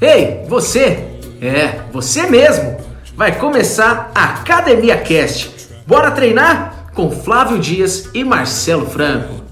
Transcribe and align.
Ei, 0.00 0.44
você! 0.46 1.18
É, 1.42 1.80
você 1.90 2.22
mesmo! 2.28 2.76
Vai 3.16 3.36
começar 3.36 4.12
a 4.14 4.34
Academia 4.34 4.96
Cast. 4.96 5.74
Bora 5.88 6.12
treinar? 6.12 6.92
Com 6.94 7.10
Flávio 7.10 7.58
Dias 7.58 8.08
e 8.14 8.22
Marcelo 8.22 8.86
Franco. 8.86 9.42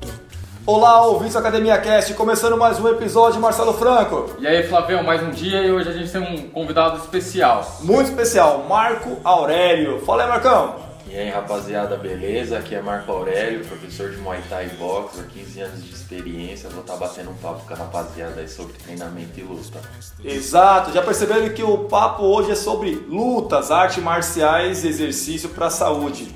Olá, 0.64 1.04
ouvintes 1.04 1.34
da 1.34 1.40
Academia 1.40 1.76
Cast, 1.78 2.14
começando 2.14 2.56
mais 2.56 2.78
um 2.78 2.86
episódio, 2.86 3.40
Marcelo 3.40 3.72
Franco. 3.72 4.36
E 4.38 4.46
aí, 4.46 4.62
Flavião, 4.68 5.02
mais 5.02 5.20
um 5.20 5.30
dia 5.30 5.62
e 5.62 5.72
hoje 5.72 5.88
a 5.88 5.92
gente 5.92 6.12
tem 6.12 6.20
um 6.20 6.48
convidado 6.50 6.98
especial. 6.98 7.78
Muito 7.80 8.10
especial, 8.10 8.66
Marco 8.68 9.16
Aurélio. 9.24 9.98
Fala 10.06 10.22
aí, 10.22 10.28
Marcão. 10.28 10.85
E 11.08 11.16
aí 11.16 11.30
rapaziada, 11.30 11.96
beleza? 11.96 12.58
Aqui 12.58 12.74
é 12.74 12.82
Marco 12.82 13.12
Aurélio, 13.12 13.64
professor 13.64 14.10
de 14.10 14.16
Muay 14.16 14.42
Thai 14.50 14.68
Box, 14.70 15.20
há 15.20 15.22
15 15.22 15.60
anos 15.60 15.84
de 15.84 15.92
experiência. 15.92 16.68
Vou 16.68 16.80
estar 16.80 16.96
batendo 16.96 17.30
um 17.30 17.34
papo 17.34 17.64
com 17.64 17.74
a 17.74 17.76
rapaziada 17.76 18.40
aí 18.40 18.48
sobre 18.48 18.72
treinamento 18.72 19.38
e 19.38 19.42
luta. 19.44 19.80
Exato, 20.24 20.92
já 20.92 21.00
perceberam 21.02 21.48
que 21.50 21.62
o 21.62 21.84
papo 21.84 22.24
hoje 22.24 22.50
é 22.50 22.54
sobre 22.56 22.90
lutas, 23.08 23.70
artes 23.70 24.02
marciais 24.02 24.82
e 24.82 24.88
exercício 24.88 25.48
para 25.50 25.66
a 25.66 25.70
saúde. 25.70 26.34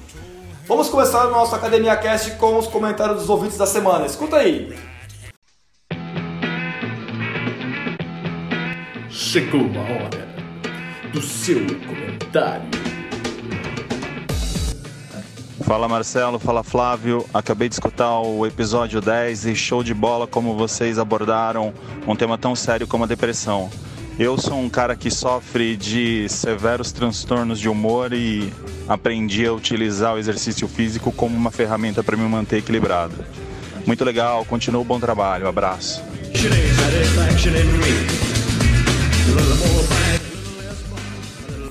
Vamos 0.69 0.89
começar 0.89 1.27
o 1.27 1.33
nosso 1.33 1.53
Academia 1.53 1.97
Cast 1.97 2.31
com 2.37 2.57
os 2.57 2.69
comentários 2.69 3.19
dos 3.19 3.29
ouvintes 3.29 3.59
da 3.59 3.67
semana. 3.67 4.07
Escuta 4.07 4.37
aí. 4.37 4.73
Chegou 9.09 9.63
a 9.63 10.05
hora 10.05 10.29
do 11.13 11.21
seu 11.21 11.59
comentário. 11.59 13.00
Fala 15.71 15.87
Marcelo, 15.87 16.41
fala 16.41 16.65
Flávio. 16.65 17.25
Acabei 17.33 17.69
de 17.69 17.77
escutar 17.77 18.19
o 18.19 18.45
episódio 18.45 19.01
10 19.01 19.47
e 19.47 19.55
show 19.55 19.85
de 19.85 19.95
bola 19.95 20.27
como 20.27 20.57
vocês 20.57 20.99
abordaram 20.99 21.73
um 22.09 22.17
tema 22.17 22.37
tão 22.37 22.57
sério 22.57 22.89
como 22.89 23.05
a 23.05 23.07
depressão. 23.07 23.71
Eu 24.19 24.37
sou 24.37 24.59
um 24.59 24.69
cara 24.69 24.97
que 24.97 25.13
sofre 25.13 25.77
de 25.77 26.29
severos 26.29 26.91
transtornos 26.91 27.61
de 27.61 27.69
humor 27.69 28.13
e 28.13 28.53
aprendi 28.89 29.47
a 29.47 29.53
utilizar 29.53 30.17
o 30.17 30.19
exercício 30.19 30.67
físico 30.67 31.13
como 31.13 31.37
uma 31.37 31.53
ferramenta 31.53 32.03
para 32.03 32.17
me 32.17 32.29
manter 32.29 32.57
equilibrado. 32.57 33.15
Muito 33.87 34.05
legal, 34.05 34.45
continua 34.45 34.81
o 34.81 34.85
bom 34.85 34.99
trabalho, 34.99 35.47
abraço. 35.47 36.03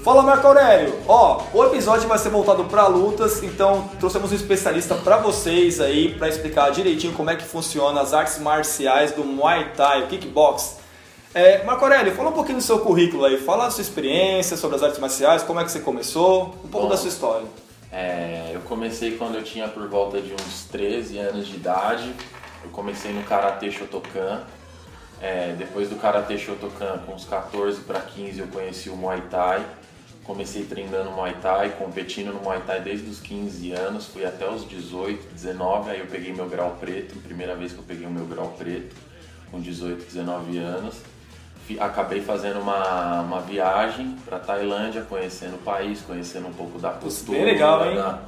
Fala 0.10 0.24
Marco 0.24 0.48
Aurélio, 0.48 1.00
ó, 1.08 1.44
o 1.54 1.64
episódio 1.66 2.10
vai 2.10 2.18
ser 2.18 2.30
voltado 2.30 2.66
para 2.66 2.88
lutas, 2.88 3.44
então 3.44 3.88
trouxemos 4.00 4.32
um 4.32 4.36
especialista 4.36 4.96
para 4.96 5.18
vocês 5.18 5.80
aí 5.80 6.16
para 6.16 6.28
explicar 6.28 6.72
direitinho 6.72 7.14
como 7.14 7.30
é 7.30 7.36
que 7.36 7.44
funciona 7.44 8.02
as 8.02 8.12
artes 8.12 8.40
marciais 8.40 9.12
do 9.12 9.24
Muay 9.24 9.72
Thai, 9.78 10.02
o 10.02 10.08
kickbox. 10.08 10.80
É, 11.32 11.64
Marco 11.64 11.86
Aurélio, 11.86 12.12
fala 12.16 12.30
um 12.30 12.34
pouquinho 12.34 12.58
do 12.58 12.64
seu 12.64 12.80
currículo 12.80 13.24
aí, 13.24 13.38
fala 13.38 13.66
da 13.66 13.70
sua 13.70 13.84
experiência 13.84 14.58
sobre 14.58 14.78
as 14.78 14.82
artes 14.82 14.98
marciais, 14.98 15.44
como 15.44 15.60
é 15.60 15.64
que 15.64 15.72
você 15.72 15.80
começou, 15.80 16.56
um 16.66 16.70
pouco 16.70 16.88
Bom, 16.88 16.90
da 16.90 16.98
sua 16.98 17.10
história. 17.10 17.46
É, 17.92 18.50
eu 18.56 18.62
comecei 18.62 19.16
quando 19.16 19.36
eu 19.36 19.44
tinha 19.44 19.68
por 19.68 19.88
volta 19.88 20.20
de 20.20 20.34
uns 20.34 20.66
13 20.72 21.20
anos 21.20 21.48
de 21.48 21.56
idade. 21.56 22.12
Eu 22.64 22.72
comecei 22.72 23.14
no 23.14 23.22
Karatê 23.22 23.70
Shotokan. 23.70 24.42
É, 25.22 25.54
depois 25.56 25.88
do 25.88 25.98
Karatê 25.98 26.36
Shotokan, 26.36 26.98
com 27.06 27.14
uns 27.14 27.26
14 27.26 27.82
para 27.82 28.00
15, 28.00 28.40
eu 28.40 28.48
conheci 28.48 28.90
o 28.90 28.96
Muay 28.96 29.22
Thai. 29.30 29.64
Comecei 30.30 30.64
treinando 30.64 31.10
Muay 31.10 31.34
Thai, 31.42 31.72
competindo 31.72 32.32
no 32.32 32.40
Muay 32.42 32.62
Thai 32.62 32.82
desde 32.82 33.10
os 33.10 33.20
15 33.20 33.72
anos, 33.72 34.06
fui 34.06 34.24
até 34.24 34.48
os 34.48 34.64
18, 34.70 35.34
19, 35.34 35.90
aí 35.90 36.00
eu 36.02 36.06
peguei 36.06 36.32
meu 36.32 36.48
grau 36.48 36.78
preto, 36.80 37.16
primeira 37.24 37.56
vez 37.56 37.74
que 37.74 37.80
eu 37.80 37.84
peguei 37.84 38.06
o 38.06 38.12
meu 38.12 38.26
grau 38.28 38.54
preto, 38.56 38.96
com 39.50 39.60
18, 39.60 40.06
19 40.06 40.56
anos. 40.60 41.02
Acabei 41.80 42.22
fazendo 42.22 42.60
uma, 42.60 43.22
uma 43.22 43.42
viagem 43.42 44.16
para 44.24 44.38
Tailândia, 44.38 45.02
conhecendo 45.02 45.56
o 45.56 45.60
país, 45.60 46.00
conhecendo 46.02 46.48
um 46.48 46.54
pouco 46.54 46.78
da 46.78 46.92
cultura, 46.92 47.44
legal, 47.44 47.80
da- 47.96 48.20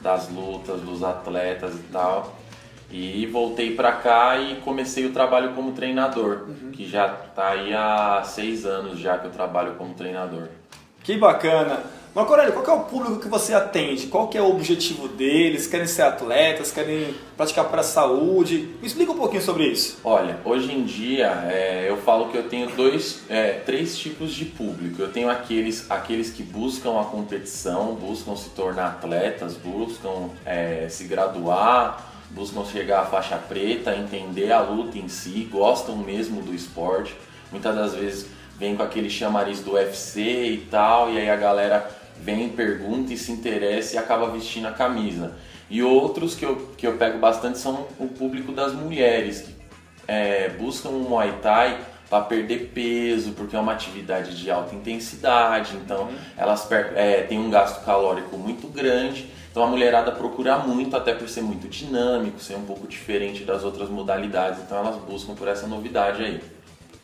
das 0.00 0.28
lutas, 0.28 0.80
dos 0.80 1.02
atletas 1.02 1.74
e 1.74 1.82
tal. 1.90 2.36
E 2.88 3.26
voltei 3.26 3.74
para 3.74 3.90
cá 3.92 4.38
e 4.38 4.60
comecei 4.60 5.06
o 5.06 5.12
trabalho 5.12 5.54
como 5.54 5.72
treinador, 5.72 6.44
Uhum. 6.48 6.70
que 6.70 6.88
já 6.88 7.08
tá 7.08 7.48
aí 7.50 7.74
há 7.74 8.22
seis 8.24 8.64
anos 8.64 9.00
já 9.00 9.18
que 9.18 9.26
eu 9.26 9.32
trabalho 9.32 9.74
como 9.74 9.92
treinador. 9.94 10.46
Que 11.08 11.16
bacana. 11.16 11.84
Marco 12.14 12.34
Aurélio, 12.34 12.52
qual 12.52 12.66
é 12.66 12.80
o 12.80 12.84
público 12.84 13.18
que 13.18 13.28
você 13.28 13.54
atende? 13.54 14.08
Qual 14.08 14.28
é 14.34 14.42
o 14.42 14.50
objetivo 14.50 15.08
deles? 15.08 15.66
Querem 15.66 15.86
ser 15.86 16.02
atletas? 16.02 16.70
Querem 16.70 17.14
praticar 17.34 17.64
para 17.70 17.80
a 17.80 17.82
saúde? 17.82 18.74
Me 18.78 18.86
explica 18.86 19.12
um 19.12 19.16
pouquinho 19.16 19.40
sobre 19.40 19.68
isso. 19.68 19.98
Olha, 20.04 20.38
hoje 20.44 20.70
em 20.70 20.84
dia 20.84 21.28
é, 21.50 21.86
eu 21.88 21.96
falo 21.96 22.28
que 22.28 22.36
eu 22.36 22.46
tenho 22.46 22.68
dois, 22.76 23.22
é, 23.30 23.52
três 23.52 23.96
tipos 23.96 24.34
de 24.34 24.44
público. 24.44 25.00
Eu 25.00 25.10
tenho 25.10 25.30
aqueles, 25.30 25.90
aqueles 25.90 26.30
que 26.30 26.42
buscam 26.42 27.00
a 27.00 27.04
competição, 27.04 27.94
buscam 27.94 28.36
se 28.36 28.50
tornar 28.50 28.88
atletas, 28.88 29.54
buscam 29.54 30.28
é, 30.44 30.88
se 30.90 31.04
graduar, 31.04 32.06
buscam 32.32 32.66
chegar 32.66 33.00
à 33.00 33.06
faixa 33.06 33.38
preta, 33.38 33.96
entender 33.96 34.52
a 34.52 34.60
luta 34.60 34.98
em 34.98 35.08
si, 35.08 35.48
gostam 35.50 35.96
mesmo 35.96 36.42
do 36.42 36.54
esporte. 36.54 37.16
Muitas 37.50 37.74
das 37.74 37.94
vezes 37.94 38.26
vem 38.58 38.76
com 38.76 38.82
aquele 38.82 39.08
chamariz 39.08 39.60
do 39.60 39.72
UFC 39.72 40.20
e 40.20 40.66
tal, 40.70 41.10
e 41.10 41.18
aí 41.18 41.30
a 41.30 41.36
galera 41.36 41.88
vem, 42.20 42.48
pergunta 42.48 43.12
e 43.12 43.16
se 43.16 43.30
interessa 43.30 43.94
e 43.96 43.98
acaba 43.98 44.28
vestindo 44.30 44.66
a 44.66 44.72
camisa. 44.72 45.32
E 45.70 45.82
outros 45.82 46.34
que 46.34 46.44
eu, 46.44 46.56
que 46.76 46.86
eu 46.86 46.96
pego 46.96 47.18
bastante 47.18 47.58
são 47.58 47.86
o 47.98 48.08
público 48.08 48.52
das 48.52 48.72
mulheres, 48.72 49.42
que 49.42 49.54
é, 50.06 50.48
buscam 50.48 50.88
um 50.88 51.00
Muay 51.00 51.32
Thai 51.42 51.78
para 52.08 52.24
perder 52.24 52.70
peso, 52.74 53.32
porque 53.32 53.54
é 53.54 53.60
uma 53.60 53.72
atividade 53.72 54.34
de 54.34 54.50
alta 54.50 54.74
intensidade, 54.74 55.76
então 55.76 56.08
elas 56.38 56.64
per- 56.64 56.92
é, 56.96 57.20
têm 57.22 57.38
um 57.38 57.50
gasto 57.50 57.84
calórico 57.84 58.36
muito 58.38 58.66
grande. 58.66 59.30
Então 59.50 59.62
a 59.62 59.66
mulherada 59.66 60.10
procura 60.12 60.58
muito, 60.58 60.96
até 60.96 61.12
por 61.12 61.28
ser 61.28 61.42
muito 61.42 61.68
dinâmico, 61.68 62.40
ser 62.40 62.54
um 62.54 62.62
pouco 62.64 62.86
diferente 62.86 63.44
das 63.44 63.62
outras 63.62 63.90
modalidades, 63.90 64.60
então 64.62 64.78
elas 64.78 64.96
buscam 64.96 65.34
por 65.34 65.48
essa 65.48 65.66
novidade 65.66 66.22
aí. 66.24 66.40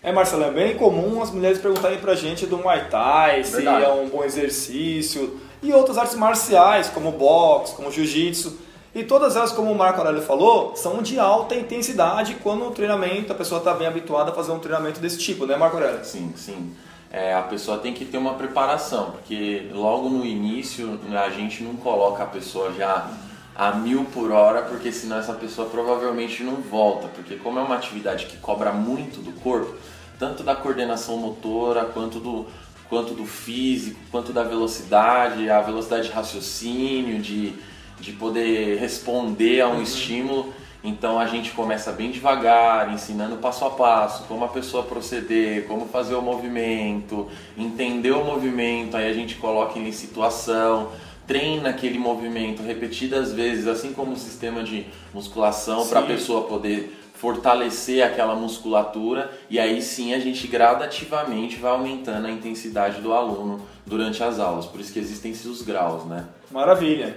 É, 0.04 0.12
Marcelo, 0.12 0.44
é 0.44 0.50
bem 0.50 0.76
comum 0.76 1.22
as 1.22 1.30
mulheres 1.30 1.58
perguntarem 1.58 1.98
pra 1.98 2.14
gente 2.14 2.44
do 2.44 2.58
Muay 2.58 2.88
Thai, 2.90 3.42
se 3.42 3.66
é 3.66 3.88
um 3.88 4.06
bom 4.06 4.22
exercício, 4.22 5.40
e 5.62 5.72
outras 5.72 5.96
artes 5.96 6.14
marciais, 6.14 6.88
como 6.88 7.10
boxe, 7.10 7.74
como 7.74 7.90
jiu-jitsu. 7.90 8.54
E 8.94 9.02
todas 9.02 9.34
elas, 9.34 9.50
como 9.50 9.72
o 9.72 9.74
Marco 9.74 10.00
Aurélio 10.00 10.20
falou, 10.20 10.76
são 10.76 11.00
de 11.00 11.18
alta 11.18 11.54
intensidade 11.54 12.36
quando 12.42 12.66
o 12.66 12.70
treinamento, 12.70 13.32
a 13.32 13.34
pessoa 13.34 13.60
está 13.60 13.72
bem 13.72 13.86
habituada 13.86 14.30
a 14.30 14.34
fazer 14.34 14.52
um 14.52 14.58
treinamento 14.58 15.00
desse 15.00 15.16
tipo, 15.16 15.46
né, 15.46 15.56
Marco 15.56 15.78
Aurélio? 15.78 16.04
Sim, 16.04 16.34
sim. 16.36 16.76
É, 17.10 17.32
a 17.32 17.40
pessoa 17.40 17.78
tem 17.78 17.94
que 17.94 18.04
ter 18.04 18.18
uma 18.18 18.34
preparação, 18.34 19.12
porque 19.12 19.70
logo 19.72 20.10
no 20.10 20.26
início 20.26 21.00
a 21.18 21.30
gente 21.30 21.62
não 21.62 21.76
coloca 21.76 22.24
a 22.24 22.26
pessoa 22.26 22.74
já 22.74 23.10
a 23.56 23.72
mil 23.72 24.04
por 24.12 24.30
hora, 24.30 24.62
porque 24.62 24.92
senão 24.92 25.18
essa 25.18 25.32
pessoa 25.32 25.66
provavelmente 25.66 26.42
não 26.42 26.56
volta, 26.56 27.08
porque 27.08 27.36
como 27.36 27.58
é 27.58 27.62
uma 27.62 27.76
atividade 27.76 28.26
que 28.26 28.36
cobra 28.36 28.70
muito 28.70 29.22
do 29.22 29.32
corpo, 29.40 29.74
tanto 30.18 30.42
da 30.42 30.54
coordenação 30.54 31.16
motora 31.16 31.84
quanto 31.84 32.18
do 32.18 32.46
quanto 32.88 33.14
do 33.14 33.24
físico, 33.24 33.98
quanto 34.10 34.32
da 34.32 34.44
velocidade, 34.44 35.50
a 35.50 35.60
velocidade 35.60 36.08
de 36.08 36.12
raciocínio, 36.12 37.20
de, 37.20 37.52
de 37.98 38.12
poder 38.12 38.78
responder 38.78 39.62
a 39.62 39.68
um 39.68 39.82
estímulo. 39.82 40.52
Então 40.82 41.18
a 41.18 41.26
gente 41.26 41.50
começa 41.52 41.90
bem 41.92 42.10
devagar, 42.10 42.92
ensinando 42.92 43.36
passo 43.36 43.64
a 43.64 43.70
passo, 43.70 44.24
como 44.24 44.44
a 44.44 44.48
pessoa 44.48 44.82
proceder, 44.82 45.66
como 45.66 45.86
fazer 45.86 46.14
o 46.14 46.20
movimento, 46.20 47.26
entender 47.56 48.10
o 48.10 48.22
movimento, 48.22 48.96
aí 48.96 49.08
a 49.08 49.14
gente 49.14 49.36
coloca 49.36 49.78
ele 49.78 49.88
em 49.88 49.92
situação, 49.92 50.92
treina 51.26 51.70
aquele 51.70 51.98
movimento 51.98 52.62
repetidas 52.62 53.32
vezes, 53.32 53.66
assim 53.66 53.94
como 53.94 54.12
o 54.12 54.16
sistema 54.16 54.62
de 54.62 54.86
musculação, 55.14 55.86
para 55.88 56.00
a 56.00 56.02
pessoa 56.02 56.42
poder 56.42 57.03
fortalecer 57.24 58.04
aquela 58.04 58.34
musculatura 58.34 59.32
e 59.48 59.58
aí 59.58 59.80
sim 59.80 60.12
a 60.12 60.18
gente 60.18 60.46
gradativamente 60.46 61.56
vai 61.56 61.70
aumentando 61.70 62.26
a 62.26 62.30
intensidade 62.30 63.00
do 63.00 63.14
aluno 63.14 63.62
durante 63.86 64.22
as 64.22 64.38
aulas. 64.38 64.66
Por 64.66 64.78
isso 64.78 64.92
que 64.92 64.98
existem 64.98 65.32
esses 65.32 65.62
graus, 65.62 66.04
né? 66.04 66.26
Maravilha. 66.50 67.16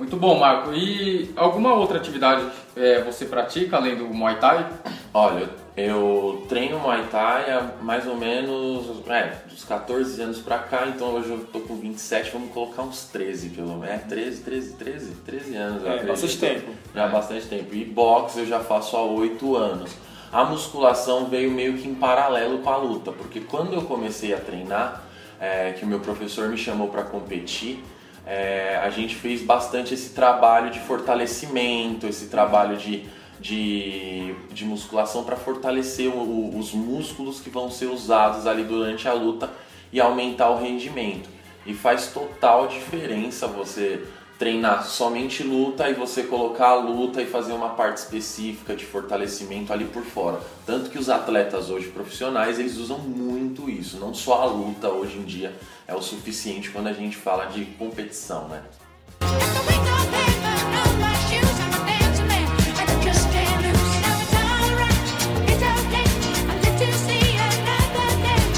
Muito 0.00 0.16
bom, 0.16 0.38
Marco. 0.38 0.72
E 0.72 1.30
alguma 1.36 1.74
outra 1.74 1.98
atividade 1.98 2.50
é, 2.74 3.02
você 3.02 3.26
pratica 3.26 3.76
além 3.76 3.96
do 3.96 4.06
Muay 4.06 4.36
Thai? 4.36 4.66
Olha, 5.12 5.50
eu 5.76 6.46
treino 6.48 6.78
Muay 6.78 7.04
Thai 7.10 7.50
há 7.50 7.70
mais 7.82 8.06
ou 8.06 8.16
menos 8.16 9.06
é, 9.06 9.42
dos 9.46 9.62
14 9.62 10.22
anos 10.22 10.38
pra 10.38 10.60
cá, 10.60 10.86
então 10.86 11.08
hoje 11.08 11.28
eu 11.28 11.44
tô 11.52 11.60
com 11.60 11.76
27, 11.76 12.30
vamos 12.30 12.50
colocar 12.50 12.80
uns 12.80 13.04
13 13.12 13.50
pelo 13.50 13.76
menos. 13.76 13.90
É, 13.90 13.98
13, 13.98 14.42
13, 14.42 14.72
13, 14.72 15.10
13 15.16 15.56
anos. 15.56 15.84
É, 15.84 15.88
acredito. 15.88 16.08
bastante 16.08 16.38
tempo. 16.38 16.70
Já 16.94 17.04
há 17.04 17.08
bastante 17.08 17.46
tempo. 17.46 17.74
E 17.74 17.84
boxe 17.84 18.38
eu 18.38 18.46
já 18.46 18.60
faço 18.60 18.96
há 18.96 19.02
8 19.02 19.54
anos. 19.54 19.90
A 20.32 20.46
musculação 20.46 21.26
veio 21.26 21.50
meio 21.50 21.76
que 21.76 21.86
em 21.86 21.94
paralelo 21.94 22.60
com 22.60 22.70
a 22.70 22.76
luta, 22.78 23.12
porque 23.12 23.40
quando 23.40 23.74
eu 23.74 23.82
comecei 23.82 24.32
a 24.32 24.38
treinar, 24.38 25.04
é, 25.38 25.72
que 25.72 25.84
o 25.84 25.86
meu 25.86 26.00
professor 26.00 26.48
me 26.48 26.56
chamou 26.56 26.88
para 26.88 27.02
competir, 27.02 27.84
é, 28.30 28.80
a 28.82 28.90
gente 28.90 29.16
fez 29.16 29.42
bastante 29.42 29.92
esse 29.92 30.10
trabalho 30.10 30.70
de 30.70 30.78
fortalecimento, 30.78 32.06
esse 32.06 32.28
trabalho 32.28 32.76
de 32.76 33.04
de, 33.40 34.34
de 34.52 34.64
musculação 34.66 35.24
para 35.24 35.34
fortalecer 35.34 36.08
o, 36.08 36.56
os 36.56 36.72
músculos 36.72 37.40
que 37.40 37.48
vão 37.48 37.70
ser 37.70 37.86
usados 37.86 38.46
ali 38.46 38.62
durante 38.64 39.08
a 39.08 39.14
luta 39.14 39.50
e 39.90 39.98
aumentar 40.00 40.50
o 40.50 40.58
rendimento. 40.60 41.28
E 41.64 41.72
faz 41.72 42.08
total 42.08 42.68
diferença 42.68 43.46
você 43.46 44.06
treinar 44.40 44.86
somente 44.86 45.42
luta 45.42 45.90
e 45.90 45.92
você 45.92 46.22
colocar 46.22 46.70
a 46.70 46.74
luta 46.74 47.20
e 47.20 47.26
fazer 47.26 47.52
uma 47.52 47.68
parte 47.68 47.98
específica 47.98 48.74
de 48.74 48.86
fortalecimento 48.86 49.70
ali 49.70 49.84
por 49.84 50.02
fora. 50.02 50.40
Tanto 50.64 50.88
que 50.88 50.98
os 50.98 51.10
atletas 51.10 51.68
hoje 51.68 51.88
profissionais, 51.88 52.58
eles 52.58 52.78
usam 52.78 52.98
muito 52.98 53.68
isso, 53.68 53.98
não 53.98 54.14
só 54.14 54.40
a 54.40 54.46
luta 54.46 54.88
hoje 54.88 55.18
em 55.18 55.24
dia 55.24 55.54
é 55.86 55.94
o 55.94 56.00
suficiente 56.00 56.70
quando 56.70 56.86
a 56.86 56.92
gente 56.94 57.18
fala 57.18 57.44
de 57.46 57.66
competição, 57.66 58.48
né? 58.48 58.62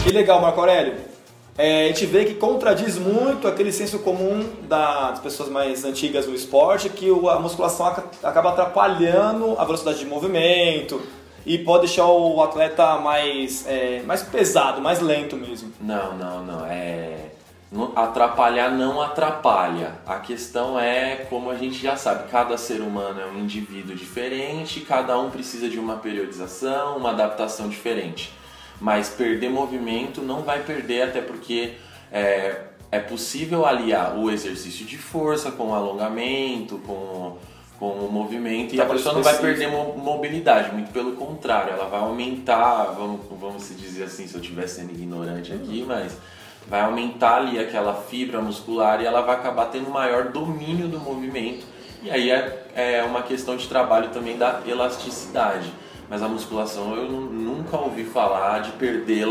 Que 0.04 0.12
legal, 0.12 0.40
Marco 0.40 0.60
Aurélio. 0.60 1.11
É, 1.56 1.84
a 1.84 1.88
gente 1.88 2.06
vê 2.06 2.24
que 2.24 2.34
contradiz 2.34 2.96
muito 2.96 3.46
aquele 3.46 3.72
senso 3.72 3.98
comum 3.98 4.48
das 4.62 5.20
pessoas 5.20 5.50
mais 5.50 5.84
antigas 5.84 6.24
do 6.24 6.34
esporte, 6.34 6.88
que 6.88 7.10
a 7.10 7.38
musculação 7.38 7.86
acaba 8.22 8.50
atrapalhando 8.50 9.58
a 9.58 9.64
velocidade 9.64 9.98
de 9.98 10.06
movimento 10.06 11.02
e 11.44 11.58
pode 11.58 11.86
deixar 11.86 12.06
o 12.06 12.42
atleta 12.42 12.96
mais, 12.98 13.66
é, 13.66 14.02
mais 14.06 14.22
pesado, 14.22 14.80
mais 14.80 15.00
lento 15.00 15.36
mesmo. 15.36 15.70
Não, 15.80 16.16
não, 16.16 16.42
não. 16.42 16.66
É... 16.66 17.32
Atrapalhar 17.96 18.70
não 18.70 19.00
atrapalha. 19.00 19.94
A 20.06 20.16
questão 20.16 20.78
é, 20.78 21.26
como 21.28 21.50
a 21.50 21.56
gente 21.56 21.82
já 21.82 21.96
sabe, 21.96 22.30
cada 22.30 22.56
ser 22.58 22.80
humano 22.80 23.18
é 23.20 23.26
um 23.26 23.38
indivíduo 23.38 23.96
diferente, 23.96 24.80
cada 24.80 25.18
um 25.18 25.30
precisa 25.30 25.68
de 25.68 25.78
uma 25.78 25.96
periodização, 25.96 26.98
uma 26.98 27.10
adaptação 27.10 27.68
diferente 27.68 28.32
mas 28.82 29.08
perder 29.10 29.48
movimento 29.48 30.20
não 30.20 30.42
vai 30.42 30.64
perder, 30.64 31.02
até 31.02 31.20
porque 31.20 31.74
é, 32.10 32.62
é 32.90 32.98
possível 32.98 33.64
aliar 33.64 34.18
o 34.18 34.28
exercício 34.28 34.84
de 34.84 34.98
força 34.98 35.52
com 35.52 35.68
o 35.68 35.74
alongamento, 35.74 36.78
com, 36.78 37.38
com 37.78 37.90
o 37.90 38.10
movimento, 38.10 38.74
e 38.74 38.80
a 38.80 38.86
pessoa 38.86 39.14
não 39.14 39.22
vai 39.22 39.38
perder 39.38 39.68
mobilidade, 39.68 40.72
muito 40.72 40.90
pelo 40.92 41.12
contrário, 41.12 41.72
ela 41.72 41.84
vai 41.84 42.00
aumentar, 42.00 42.86
vamos, 42.86 43.20
vamos 43.40 43.62
se 43.62 43.74
dizer 43.74 44.02
assim, 44.02 44.26
se 44.26 44.34
eu 44.34 44.40
estiver 44.40 44.66
sendo 44.66 44.90
ignorante 44.90 45.52
aqui, 45.52 45.84
mas 45.86 46.16
vai 46.68 46.80
aumentar 46.80 47.36
ali 47.36 47.60
aquela 47.60 47.94
fibra 47.94 48.40
muscular 48.40 49.00
e 49.00 49.06
ela 49.06 49.20
vai 49.20 49.36
acabar 49.36 49.66
tendo 49.66 49.90
maior 49.90 50.24
domínio 50.32 50.88
do 50.88 50.98
movimento. 50.98 51.64
E 52.02 52.10
aí 52.10 52.32
é, 52.32 52.66
é 52.74 53.04
uma 53.04 53.22
questão 53.22 53.56
de 53.56 53.68
trabalho 53.68 54.08
também 54.08 54.36
da 54.36 54.60
elasticidade 54.66 55.72
mas 56.12 56.22
a 56.22 56.28
musculação 56.28 56.94
eu 56.94 57.10
nunca 57.10 57.74
ouvi 57.78 58.04
falar 58.04 58.58
de 58.58 58.72
perder 58.72 59.26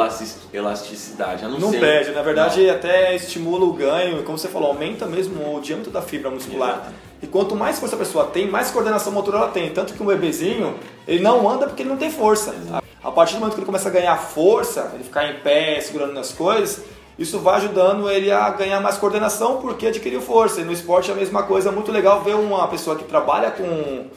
elasticidade. 0.51 1.47
não 1.47 1.69
ser... 1.69 1.79
perde, 1.79 2.09
na 2.09 2.23
verdade 2.23 2.65
não. 2.65 2.73
até 2.73 3.15
estimula 3.15 3.65
o 3.65 3.73
ganho, 3.73 4.23
como 4.23 4.35
você 4.35 4.47
falou, 4.47 4.69
aumenta 4.69 5.05
mesmo 5.05 5.55
o 5.55 5.61
diâmetro 5.61 5.91
da 5.91 6.01
fibra 6.01 6.31
muscular. 6.31 6.79
Exato. 6.79 6.93
E 7.21 7.27
quanto 7.27 7.55
mais 7.55 7.77
força 7.77 7.95
a 7.95 7.99
pessoa 7.99 8.25
tem, 8.25 8.49
mais 8.49 8.71
coordenação 8.71 9.13
motora 9.13 9.37
ela 9.37 9.49
tem. 9.49 9.69
Tanto 9.69 9.93
que 9.93 10.01
um 10.01 10.07
bebezinho, 10.07 10.73
ele 11.07 11.21
não 11.21 11.47
anda 11.47 11.67
porque 11.67 11.83
ele 11.83 11.89
não 11.89 11.97
tem 11.97 12.09
força. 12.09 12.49
Exato. 12.49 12.83
A 13.03 13.11
partir 13.11 13.35
do 13.35 13.41
momento 13.41 13.53
que 13.53 13.59
ele 13.59 13.67
começa 13.67 13.87
a 13.87 13.91
ganhar 13.91 14.17
força, 14.17 14.89
ele 14.95 15.03
ficar 15.03 15.29
em 15.29 15.35
pé, 15.35 15.79
segurando 15.81 16.13
nas 16.13 16.33
coisas, 16.33 16.83
isso 17.15 17.37
vai 17.37 17.57
ajudando 17.57 18.09
ele 18.09 18.31
a 18.31 18.49
ganhar 18.49 18.81
mais 18.81 18.97
coordenação 18.97 19.61
porque 19.61 19.85
adquiriu 19.85 20.19
força. 20.19 20.61
E 20.61 20.63
no 20.63 20.71
esporte 20.73 21.11
é 21.11 21.13
a 21.13 21.17
mesma 21.17 21.43
coisa, 21.43 21.69
é 21.69 21.71
muito 21.71 21.91
legal 21.91 22.23
ver 22.23 22.33
uma 22.33 22.67
pessoa 22.67 22.95
que 22.95 23.03
trabalha 23.03 23.51
com, 23.51 24.07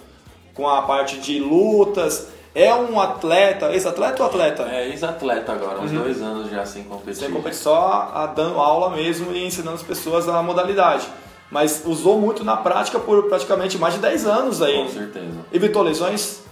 com 0.54 0.66
a 0.66 0.80
parte 0.80 1.18
de 1.18 1.38
lutas, 1.38 2.28
é 2.54 2.72
um 2.72 3.00
atleta, 3.00 3.72
ex-atleta 3.72 4.22
ou 4.22 4.28
atleta? 4.28 4.62
É 4.70 4.88
ex-atleta 4.88 5.52
agora, 5.52 5.80
uns 5.80 5.90
uhum. 5.90 6.02
dois 6.02 6.22
anos 6.22 6.50
já 6.50 6.64
sem 6.64 6.84
competir. 6.84 7.16
Sem 7.16 7.30
competir, 7.30 7.58
só 7.58 8.10
a, 8.14 8.26
dando 8.26 8.60
aula 8.60 8.90
mesmo 8.90 9.32
e 9.32 9.44
ensinando 9.44 9.76
as 9.76 9.82
pessoas 9.82 10.28
a 10.28 10.40
modalidade. 10.42 11.06
Mas 11.50 11.82
usou 11.84 12.20
muito 12.20 12.44
na 12.44 12.56
prática 12.56 12.98
por 12.98 13.24
praticamente 13.24 13.76
mais 13.76 13.94
de 13.94 14.00
10 14.00 14.26
anos 14.26 14.62
aí. 14.62 14.84
Com 14.84 14.88
certeza. 14.88 15.46
Evitou 15.52 15.82
lesões? 15.82 16.42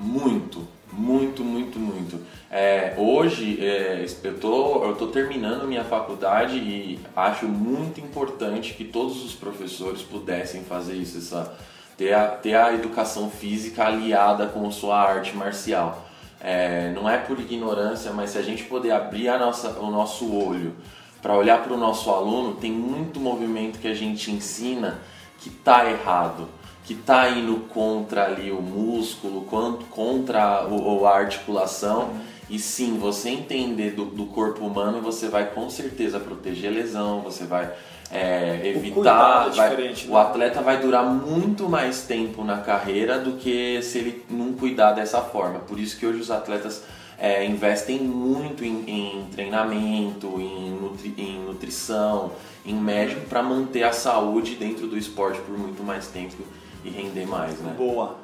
Muito, 0.00 0.66
muito, 0.92 1.44
muito, 1.44 1.78
muito. 1.78 2.18
É, 2.50 2.94
hoje 2.96 3.58
é, 3.64 4.04
eu, 4.24 4.38
tô, 4.38 4.84
eu 4.84 4.94
tô 4.94 5.06
terminando 5.06 5.66
minha 5.66 5.84
faculdade 5.84 6.56
e 6.56 6.98
acho 7.14 7.46
muito 7.46 8.00
importante 8.00 8.74
que 8.74 8.84
todos 8.84 9.24
os 9.24 9.32
professores 9.32 10.02
pudessem 10.02 10.62
fazer 10.64 10.94
isso, 10.94 11.18
essa 11.18 11.56
ter 12.02 12.14
a, 12.14 12.26
ter 12.26 12.54
a 12.56 12.74
educação 12.74 13.30
física 13.30 13.84
aliada 13.84 14.46
com 14.46 14.68
sua 14.72 15.00
arte 15.00 15.36
marcial. 15.36 16.04
É, 16.40 16.90
não 16.90 17.08
é 17.08 17.16
por 17.16 17.38
ignorância, 17.38 18.10
mas 18.10 18.30
se 18.30 18.38
a 18.38 18.42
gente 18.42 18.64
poder 18.64 18.90
abrir 18.90 19.28
a 19.28 19.38
nossa, 19.38 19.78
o 19.78 19.88
nosso 19.88 20.34
olho 20.34 20.74
para 21.20 21.36
olhar 21.36 21.62
para 21.62 21.72
o 21.72 21.76
nosso 21.76 22.10
aluno, 22.10 22.56
tem 22.56 22.72
muito 22.72 23.20
movimento 23.20 23.78
que 23.78 23.86
a 23.86 23.94
gente 23.94 24.32
ensina 24.32 24.98
que 25.38 25.48
está 25.48 25.88
errado, 25.88 26.48
que 26.84 26.94
está 26.94 27.28
indo 27.28 27.68
contra 27.68 28.24
ali 28.24 28.50
o 28.50 28.60
músculo, 28.60 29.42
contra 29.88 30.66
a 30.66 31.16
articulação. 31.16 32.10
E 32.52 32.58
sim, 32.58 32.98
você 32.98 33.30
entender 33.30 33.92
do, 33.92 34.04
do 34.04 34.26
corpo 34.26 34.66
humano, 34.66 35.00
você 35.00 35.26
vai 35.26 35.46
com 35.46 35.70
certeza 35.70 36.20
proteger 36.20 36.70
lesão, 36.70 37.22
você 37.22 37.44
vai 37.44 37.72
é, 38.10 38.60
evitar. 38.62 39.48
O, 39.48 39.52
vai, 39.54 39.74
né? 39.74 39.94
o 40.06 40.18
atleta 40.18 40.60
vai 40.60 40.78
durar 40.78 41.02
muito 41.02 41.66
mais 41.66 42.02
tempo 42.02 42.44
na 42.44 42.58
carreira 42.58 43.18
do 43.18 43.38
que 43.38 43.80
se 43.80 43.96
ele 43.96 44.22
não 44.28 44.52
cuidar 44.52 44.92
dessa 44.92 45.22
forma. 45.22 45.60
Por 45.60 45.80
isso 45.80 45.98
que 45.98 46.04
hoje 46.04 46.20
os 46.20 46.30
atletas 46.30 46.84
é, 47.18 47.42
investem 47.42 48.00
muito 48.00 48.62
em, 48.66 48.84
em 48.86 49.24
treinamento, 49.32 50.38
em, 50.38 50.72
nutri, 50.72 51.14
em, 51.16 51.40
nutrição, 51.46 52.32
em 52.66 52.74
médico 52.74 53.22
para 53.30 53.42
manter 53.42 53.84
a 53.84 53.94
saúde 53.94 54.56
dentro 54.56 54.86
do 54.86 54.98
esporte 54.98 55.40
por 55.40 55.58
muito 55.58 55.82
mais 55.82 56.08
tempo 56.08 56.36
e 56.84 56.90
render 56.90 57.24
mais. 57.24 57.58
Né? 57.60 57.72
Boa. 57.78 58.21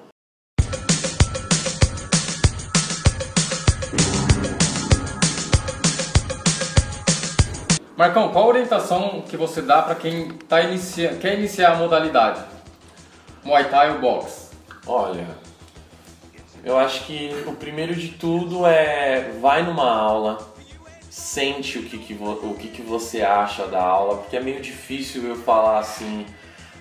Marcão, 7.98 8.28
qual 8.28 8.44
a 8.44 8.46
orientação 8.46 9.24
que 9.28 9.36
você 9.36 9.60
dá 9.60 9.82
para 9.82 9.96
quem 9.96 10.28
tá 10.28 10.62
inicia... 10.62 11.16
quer 11.16 11.36
iniciar 11.36 11.72
a 11.72 11.74
modalidade? 11.74 12.44
Muay 13.42 13.64
Thai 13.64 13.90
ou 13.90 13.98
boxe? 13.98 14.50
Olha, 14.86 15.26
eu 16.62 16.78
acho 16.78 17.06
que 17.06 17.42
o 17.44 17.56
primeiro 17.56 17.96
de 17.96 18.10
tudo 18.10 18.64
é 18.64 19.32
vai 19.40 19.64
numa 19.64 19.90
aula, 19.90 20.38
sente 21.10 21.76
o 21.80 21.82
que, 21.82 21.98
que, 21.98 22.14
vo... 22.14 22.34
o 22.34 22.54
que, 22.54 22.68
que 22.68 22.82
você 22.82 23.22
acha 23.22 23.66
da 23.66 23.82
aula, 23.82 24.18
porque 24.18 24.36
é 24.36 24.40
meio 24.40 24.60
difícil 24.60 25.26
eu 25.26 25.34
falar 25.34 25.80
assim, 25.80 26.24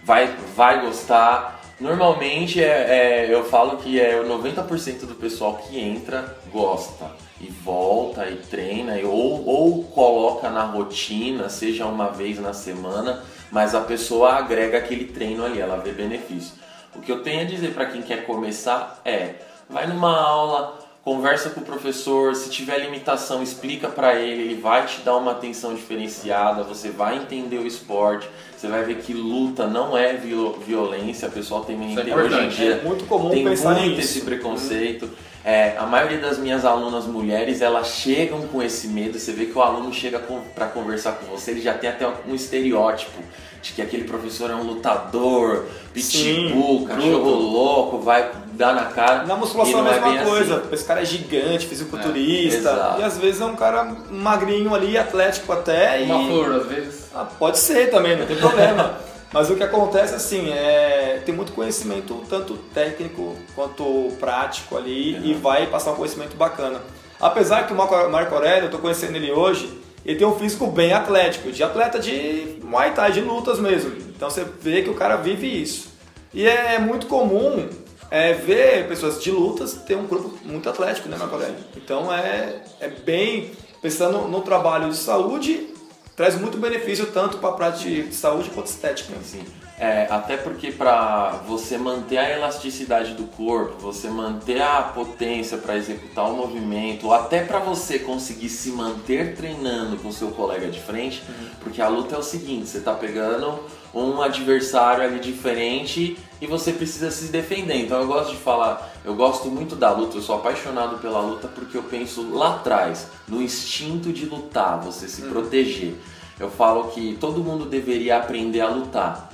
vai, 0.03 0.27
vai 0.55 0.81
gostar. 0.81 1.56
Normalmente 1.79 2.63
é, 2.63 3.27
é 3.27 3.33
eu 3.33 3.43
falo 3.45 3.77
que 3.77 3.99
é 3.99 4.21
90% 4.23 5.05
do 5.05 5.15
pessoal 5.15 5.57
que 5.57 5.79
entra 5.79 6.35
gosta 6.51 7.11
e 7.39 7.47
volta 7.47 8.27
e 8.27 8.37
treina, 8.37 8.95
ou, 9.03 9.45
ou 9.45 9.83
coloca 9.83 10.49
na 10.49 10.63
rotina, 10.63 11.49
seja 11.49 11.85
uma 11.85 12.09
vez 12.09 12.39
na 12.39 12.51
semana, 12.51 13.23
mas 13.51 13.75
a 13.75 13.81
pessoa 13.81 14.33
agrega 14.33 14.79
aquele 14.79 15.05
treino 15.05 15.45
ali, 15.45 15.59
ela 15.59 15.77
vê 15.77 15.91
benefício. 15.91 16.55
O 16.95 16.99
que 16.99 17.11
eu 17.11 17.21
tenho 17.21 17.41
a 17.41 17.45
dizer 17.45 17.73
para 17.73 17.85
quem 17.85 18.01
quer 18.01 18.25
começar 18.25 18.99
é: 19.05 19.35
vai 19.69 19.85
numa 19.85 20.19
aula, 20.19 20.79
conversa 21.03 21.51
com 21.51 21.61
o 21.61 21.65
professor, 21.65 22.35
se 22.35 22.49
tiver 22.49 22.79
limitação, 22.79 23.43
explica 23.43 23.87
para 23.87 24.15
ele, 24.15 24.41
ele 24.41 24.61
vai 24.61 24.85
te 24.87 25.01
dar 25.01 25.15
uma 25.15 25.31
atenção 25.31 25.75
diferenciada, 25.75 26.63
você 26.63 26.89
vai 26.89 27.17
entender 27.17 27.59
o 27.59 27.67
esporte, 27.67 28.27
você 28.57 28.67
vai 28.67 28.83
ver 28.83 28.97
que 28.97 29.13
luta 29.13 29.67
não 29.67 29.95
é 29.95 30.13
violência, 30.13 31.27
o 31.27 31.31
pessoal 31.31 31.63
tem, 31.63 31.75
é 31.75 32.15
hoje 32.15 32.39
em 32.39 32.49
dia 32.49 32.71
é 32.71 32.83
muito 32.83 33.05
comum 33.05 33.29
tem 33.29 33.43
pensar 33.43 33.75
muito 33.75 33.97
nisso. 33.97 34.17
esse 34.17 34.21
preconceito. 34.21 35.09
É, 35.47 35.77
a 35.77 35.85
maioria 35.85 36.17
das 36.17 36.37
minhas 36.37 36.65
alunas 36.65 37.05
mulheres, 37.05 37.61
elas 37.61 37.87
chegam 37.87 38.41
com 38.47 38.61
esse 38.61 38.89
medo. 38.89 39.17
Você 39.17 39.31
vê 39.31 39.45
que 39.45 39.57
o 39.57 39.61
aluno 39.61 39.93
chega 39.93 40.21
para 40.53 40.67
conversar 40.67 41.13
com 41.13 41.25
você, 41.27 41.51
ele 41.51 41.61
já 41.61 41.73
tem 41.73 41.89
até 41.89 42.05
um 42.27 42.35
estereótipo 42.35 43.23
de 43.61 43.71
que 43.71 43.81
aquele 43.81 44.03
professor 44.03 44.51
é 44.51 44.55
um 44.55 44.63
lutador, 44.63 45.63
pitbull, 45.93 46.79
Sim, 46.79 46.85
cachorro 46.85 47.29
louco, 47.29 47.99
vai 47.99 48.29
dar 48.55 48.75
na 48.75 48.87
cara. 48.87 49.23
Na 49.23 49.37
musculação 49.37 49.87
é 49.87 49.97
a 49.97 50.01
mesma 50.01 50.19
é 50.19 50.25
coisa. 50.25 50.55
Assim. 50.57 50.73
Esse 50.73 50.83
cara 50.83 51.01
é 51.01 51.05
gigante, 51.05 51.65
fisiculturista. 51.65 52.95
É, 52.97 52.99
e 52.99 53.03
às 53.05 53.17
vezes 53.17 53.39
é 53.39 53.45
um 53.45 53.55
cara 53.55 53.85
magrinho 54.11 54.75
ali, 54.75 54.97
atlético 54.97 55.53
até. 55.53 56.01
Uma 56.03 56.23
e... 56.23 56.27
flor, 56.27 56.55
às 56.55 56.67
vezes. 56.67 57.05
Ah, 57.15 57.23
pode 57.23 57.57
ser 57.57 57.89
também, 57.89 58.17
não 58.17 58.25
tem 58.25 58.35
problema. 58.35 58.97
Mas 59.31 59.49
o 59.49 59.55
que 59.55 59.63
acontece 59.63 60.15
assim 60.15 60.49
é 60.51 61.21
tem 61.25 61.35
muito 61.35 61.51
conhecimento 61.51 62.23
tanto 62.29 62.55
técnico 62.73 63.35
quanto 63.53 64.11
prático 64.19 64.77
ali 64.77 65.15
uhum. 65.15 65.25
e 65.25 65.33
vai 65.33 65.67
passar 65.67 65.91
um 65.91 65.95
conhecimento 65.95 66.35
bacana. 66.35 66.81
Apesar 67.19 67.65
que 67.65 67.73
o 67.73 67.75
Marco 67.75 68.35
Aurélio, 68.35 68.63
eu 68.63 68.65
estou 68.65 68.79
conhecendo 68.79 69.15
ele 69.15 69.31
hoje, 69.31 69.81
ele 70.05 70.17
tem 70.17 70.27
um 70.27 70.35
físico 70.35 70.67
bem 70.67 70.93
atlético, 70.93 71.51
de 71.51 71.63
atleta 71.63 71.99
de 71.99 72.59
Muay 72.63 72.93
Thai, 72.93 73.11
de 73.11 73.21
lutas 73.21 73.59
mesmo. 73.59 73.91
Então 74.15 74.29
você 74.29 74.45
vê 74.61 74.81
que 74.81 74.89
o 74.89 74.93
cara 74.93 75.17
vive 75.17 75.47
isso. 75.47 75.89
E 76.33 76.47
é 76.47 76.79
muito 76.79 77.07
comum 77.07 77.67
é, 78.09 78.33
ver 78.33 78.87
pessoas 78.87 79.21
de 79.21 79.31
lutas 79.31 79.73
ter 79.73 79.95
um 79.95 80.07
corpo 80.07 80.33
muito 80.45 80.69
atlético, 80.69 81.09
né, 81.09 81.17
Marco 81.17 81.35
Aurélio? 81.35 81.55
Então 81.75 82.13
é, 82.13 82.61
é 82.79 82.87
bem, 82.87 83.51
pensando 83.81 84.19
no 84.27 84.41
trabalho 84.41 84.89
de 84.89 84.97
saúde, 84.97 85.73
traz 86.17 86.35
muito 86.35 86.57
benefício 86.57 87.05
tanto 87.13 87.37
para 87.37 87.49
a 87.49 87.53
prática 87.53 87.89
de 87.89 88.15
saúde 88.15 88.49
quanto 88.49 88.65
estética. 88.65 89.13
Sim. 89.23 89.43
É, 89.79 90.07
até 90.09 90.35
porque 90.35 90.71
para 90.71 91.43
você 91.47 91.77
manter 91.77 92.17
a 92.17 92.27
elasticidade 92.27 93.13
do 93.13 93.25
corpo, 93.25 93.79
você 93.79 94.09
manter 94.09 94.59
a 94.59 94.81
potência 94.81 95.59
para 95.59 95.77
executar 95.77 96.25
o 96.31 96.35
movimento, 96.35 97.05
ou 97.05 97.13
até 97.13 97.43
para 97.43 97.59
você 97.59 97.99
conseguir 97.99 98.49
se 98.49 98.71
manter 98.71 99.35
treinando 99.35 99.95
com 99.97 100.11
seu 100.11 100.29
colega 100.29 100.67
de 100.67 100.79
frente, 100.81 101.21
uhum. 101.29 101.49
porque 101.59 101.79
a 101.79 101.87
luta 101.87 102.15
é 102.15 102.17
o 102.17 102.23
seguinte, 102.23 102.67
você 102.67 102.79
está 102.79 102.95
pegando 102.95 103.59
um 104.03 104.21
adversário 104.21 105.03
ali 105.03 105.19
diferente 105.19 106.17
e 106.41 106.47
você 106.47 106.71
precisa 106.71 107.09
se 107.11 107.31
defender. 107.31 107.75
Então 107.75 107.99
eu 107.99 108.07
gosto 108.07 108.31
de 108.31 108.37
falar, 108.37 108.93
eu 109.03 109.15
gosto 109.15 109.49
muito 109.49 109.75
da 109.75 109.91
luta, 109.91 110.17
eu 110.17 110.21
sou 110.21 110.35
apaixonado 110.35 110.99
pela 110.99 111.19
luta 111.19 111.47
porque 111.47 111.77
eu 111.77 111.83
penso 111.83 112.29
lá 112.33 112.55
atrás, 112.55 113.07
no 113.27 113.41
instinto 113.41 114.11
de 114.11 114.25
lutar, 114.25 114.79
você 114.79 115.07
se 115.07 115.21
uhum. 115.23 115.29
proteger. 115.29 115.95
Eu 116.39 116.51
falo 116.51 116.89
que 116.89 117.17
todo 117.19 117.43
mundo 117.43 117.65
deveria 117.65 118.17
aprender 118.17 118.61
a 118.61 118.69
lutar 118.69 119.27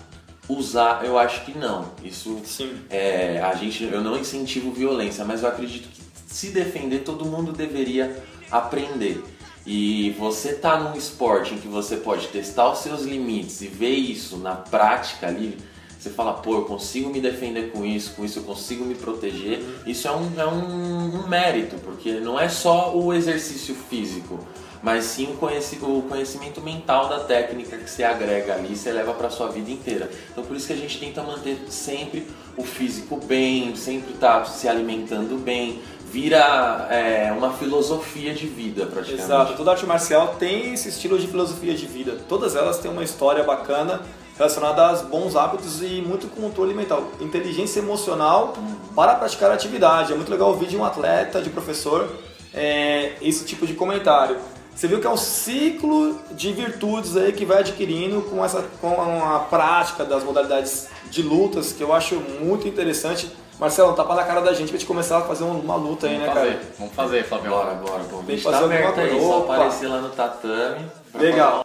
usar, 0.48 1.05
eu 1.05 1.17
acho 1.17 1.46
que 1.46 1.58
não. 1.58 1.86
Isso 2.03 2.41
Sim. 2.43 2.75
é 2.89 3.41
a 3.41 3.53
gente, 3.55 3.84
eu 3.84 4.01
não 4.01 4.17
incentivo 4.17 4.72
violência, 4.72 5.24
mas 5.24 5.43
eu 5.43 5.50
acredito 5.50 5.88
que 5.89 6.01
se 6.27 6.50
defender 6.50 7.00
todo 7.00 7.25
mundo 7.25 7.51
deveria 7.51 8.24
aprender. 8.51 9.24
E 9.65 10.12
você 10.20 10.53
tá 10.53 10.77
num 10.77 10.98
esporte 10.98 11.53
em 11.53 11.58
que 11.58 11.67
você 11.67 11.98
pode 11.98 12.27
testar 12.27 12.72
os 12.72 12.79
seus 12.79 13.03
limites 13.03 13.62
e 13.62 13.67
ver 13.67 13.96
isso 13.96 14.38
na 14.38 14.55
prática 14.55 15.27
ali, 15.27 15.58
você 15.98 16.10
fala, 16.10 16.34
pô, 16.34 16.55
eu 16.55 16.65
consigo 16.65 17.10
me 17.10 17.22
defender 17.22 17.72
com 17.72 17.86
isso, 17.86 18.13
com 18.13 18.25
isso 18.25 18.39
eu 18.39 18.43
consigo 18.43 18.84
me 18.84 18.93
proteger. 18.93 19.60
Uhum. 19.60 19.74
Isso 19.86 20.05
é 20.05 20.12
um, 20.12 20.32
é 20.38 20.46
um, 20.46 21.24
um 21.24 21.27
mérito, 21.27 21.77
porque 21.77 22.20
não 22.20 22.38
é 22.38 22.50
só 22.50 22.93
o 22.93 23.13
exercício 23.13 23.74
físico 23.74 24.38
mas 24.84 25.05
sim 25.05 25.34
o, 25.34 26.01
conhecimento 26.01 26.60
mental 26.60 27.08
da 27.08 27.22
técnica 27.22 27.77
que 27.77 27.89
você 27.89 28.03
agrega 28.03 28.53
ali, 28.53 28.75
você 28.75 28.91
leva 28.91 29.13
para 29.13 29.29
sua 29.29 29.48
vida 29.48 29.72
inteira. 29.72 30.12
Então 30.29 30.43
por 30.43 30.58
isso 30.58 30.67
que 30.67 30.74
a 30.74 30.75
gente 30.75 31.00
tenta 31.00 31.24
manter 31.24 31.58
sempre 31.70 32.27
o 32.58 32.63
físico 32.63 33.15
bem, 33.15 33.74
sempre 33.77 34.13
tá 34.15 34.43
se 34.43 34.67
alimentando 34.67 35.38
bem, 35.38 35.79
vira 36.13 36.88
é, 36.91 37.34
uma 37.36 37.51
filosofia 37.53 38.36
de 38.36 38.46
vida 38.46 38.86
praticamente. 38.86 39.24
Exato, 39.24 39.53
toda 39.55 39.72
arte 39.72 39.84
marcial 39.88 40.36
tem 40.38 40.75
esse 40.75 40.89
estilo 40.89 41.17
de 41.17 41.25
filosofia 41.25 41.74
de 41.74 41.88
vida. 41.88 42.15
Todas 42.29 42.55
elas 42.55 42.77
têm 42.77 42.91
uma 42.91 43.03
história 43.03 43.43
bacana 43.43 44.00
relacionada 44.38 44.89
aos 44.89 45.01
bons 45.01 45.36
hábitos 45.36 45.82
e 45.82 46.03
muito 46.05 46.27
controle 46.27 46.75
mental, 46.75 47.12
inteligência 47.20 47.79
emocional 47.79 48.53
para 48.96 49.15
praticar 49.15 49.50
a 49.50 49.55
atividade. 49.55 50.13
É 50.13 50.15
muito 50.15 50.29
legal 50.29 50.50
ouvir 50.50 50.67
de 50.67 50.77
um 50.77 50.86
atleta, 50.86 51.41
de 51.41 51.50
professor, 51.50 52.08
é, 52.53 53.13
esse 53.20 53.43
tipo 53.43 53.65
de 53.65 53.74
comentário. 53.74 54.38
Você 54.75 54.88
viu 54.88 55.00
que 55.00 55.08
é 55.08 55.10
um 55.10 55.17
ciclo 55.17 56.20
de 56.32 56.51
virtudes 56.53 57.17
aí 57.17 57.32
que 57.32 57.46
vai 57.46 57.60
adquirindo 57.60 58.22
com, 58.22 58.46
essa, 58.46 58.63
com 58.79 59.01
a 59.24 59.39
prática 59.39 60.03
das 60.03 60.24
modalidades 60.24 60.89
de 61.10 61.24
lutas, 61.24 61.72
que 61.72 61.82
eu 61.82 61.91
acho 61.91 62.22
muito 62.39 62.67
interessante. 62.67 63.32
Marcelo, 63.63 63.91
um 63.91 63.96
tapa 63.96 64.13
na 64.13 64.25
cara 64.25 64.41
da 64.41 64.51
gente 64.51 64.67
pra 64.67 64.77
gente 64.77 64.86
começar 64.86 65.20
a 65.20 65.22
fazer 65.22 65.46
uma 65.46 65.77
luta 65.77 66.05
aí, 66.05 66.17
Vamos 66.17 66.27
né, 66.27 66.34
fazer. 66.34 66.53
cara? 66.53 66.65
Vamos 66.79 66.93
fazer, 66.96 67.24
Flávio. 67.24 67.50
Bora, 67.50 67.74
bora. 67.75 68.03
Bom, 68.12 68.24
Tem 68.25 68.36
que 68.36 68.43
tá 68.43 68.51
fazer 68.51 68.63
alguma 68.63 68.79
aberto 68.89 68.96
coisa. 68.96 69.15
aí, 69.15 69.22
só 69.22 69.38
aparecer 69.39 69.88
lá 69.88 70.01
no 70.01 70.10
tatame. 70.10 70.91
Legal. 71.15 71.63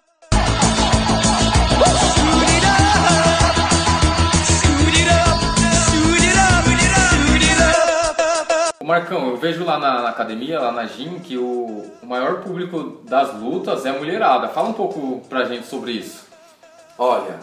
Marcão, 8.85 9.29
eu 9.31 9.37
vejo 9.37 9.65
lá 9.65 9.77
na, 9.79 10.03
na 10.03 10.09
academia, 10.09 10.61
lá 10.61 10.71
na 10.71 10.87
gym, 10.87 11.19
que 11.19 11.37
o, 11.37 11.85
o 12.03 12.07
maior 12.07 12.43
público 12.43 13.01
das 13.05 13.35
lutas 13.35 13.85
é 13.85 13.91
a 13.91 13.95
mulherada. 13.95 14.49
Fala 14.49 14.69
um 14.69 14.73
pouco 14.73 15.21
pra 15.29 15.45
gente 15.45 15.67
sobre 15.67 15.93
isso. 15.93 16.27
Olha, 16.97 17.39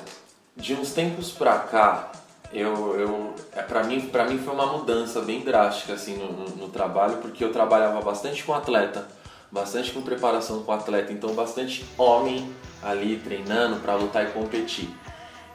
de 0.55 0.73
uns 0.73 0.91
tempos 0.93 1.29
pra 1.31 1.59
cá, 1.59 2.07
eu, 2.55 2.99
eu 2.99 3.33
é, 3.53 3.61
para 3.61 3.83
mim, 3.83 4.01
para 4.01 4.25
mim 4.25 4.37
foi 4.37 4.53
uma 4.53 4.65
mudança 4.65 5.21
bem 5.21 5.41
drástica 5.41 5.93
assim 5.93 6.17
no, 6.17 6.31
no, 6.31 6.55
no 6.55 6.67
trabalho, 6.69 7.17
porque 7.17 7.43
eu 7.43 7.51
trabalhava 7.51 8.01
bastante 8.01 8.43
com 8.43 8.53
atleta, 8.53 9.07
bastante 9.51 9.91
com 9.91 10.01
preparação 10.01 10.63
com 10.63 10.71
atleta, 10.71 11.11
então 11.11 11.33
bastante 11.33 11.85
homem 11.97 12.49
ali 12.81 13.17
treinando 13.17 13.77
para 13.77 13.95
lutar 13.95 14.25
e 14.25 14.31
competir. 14.31 14.89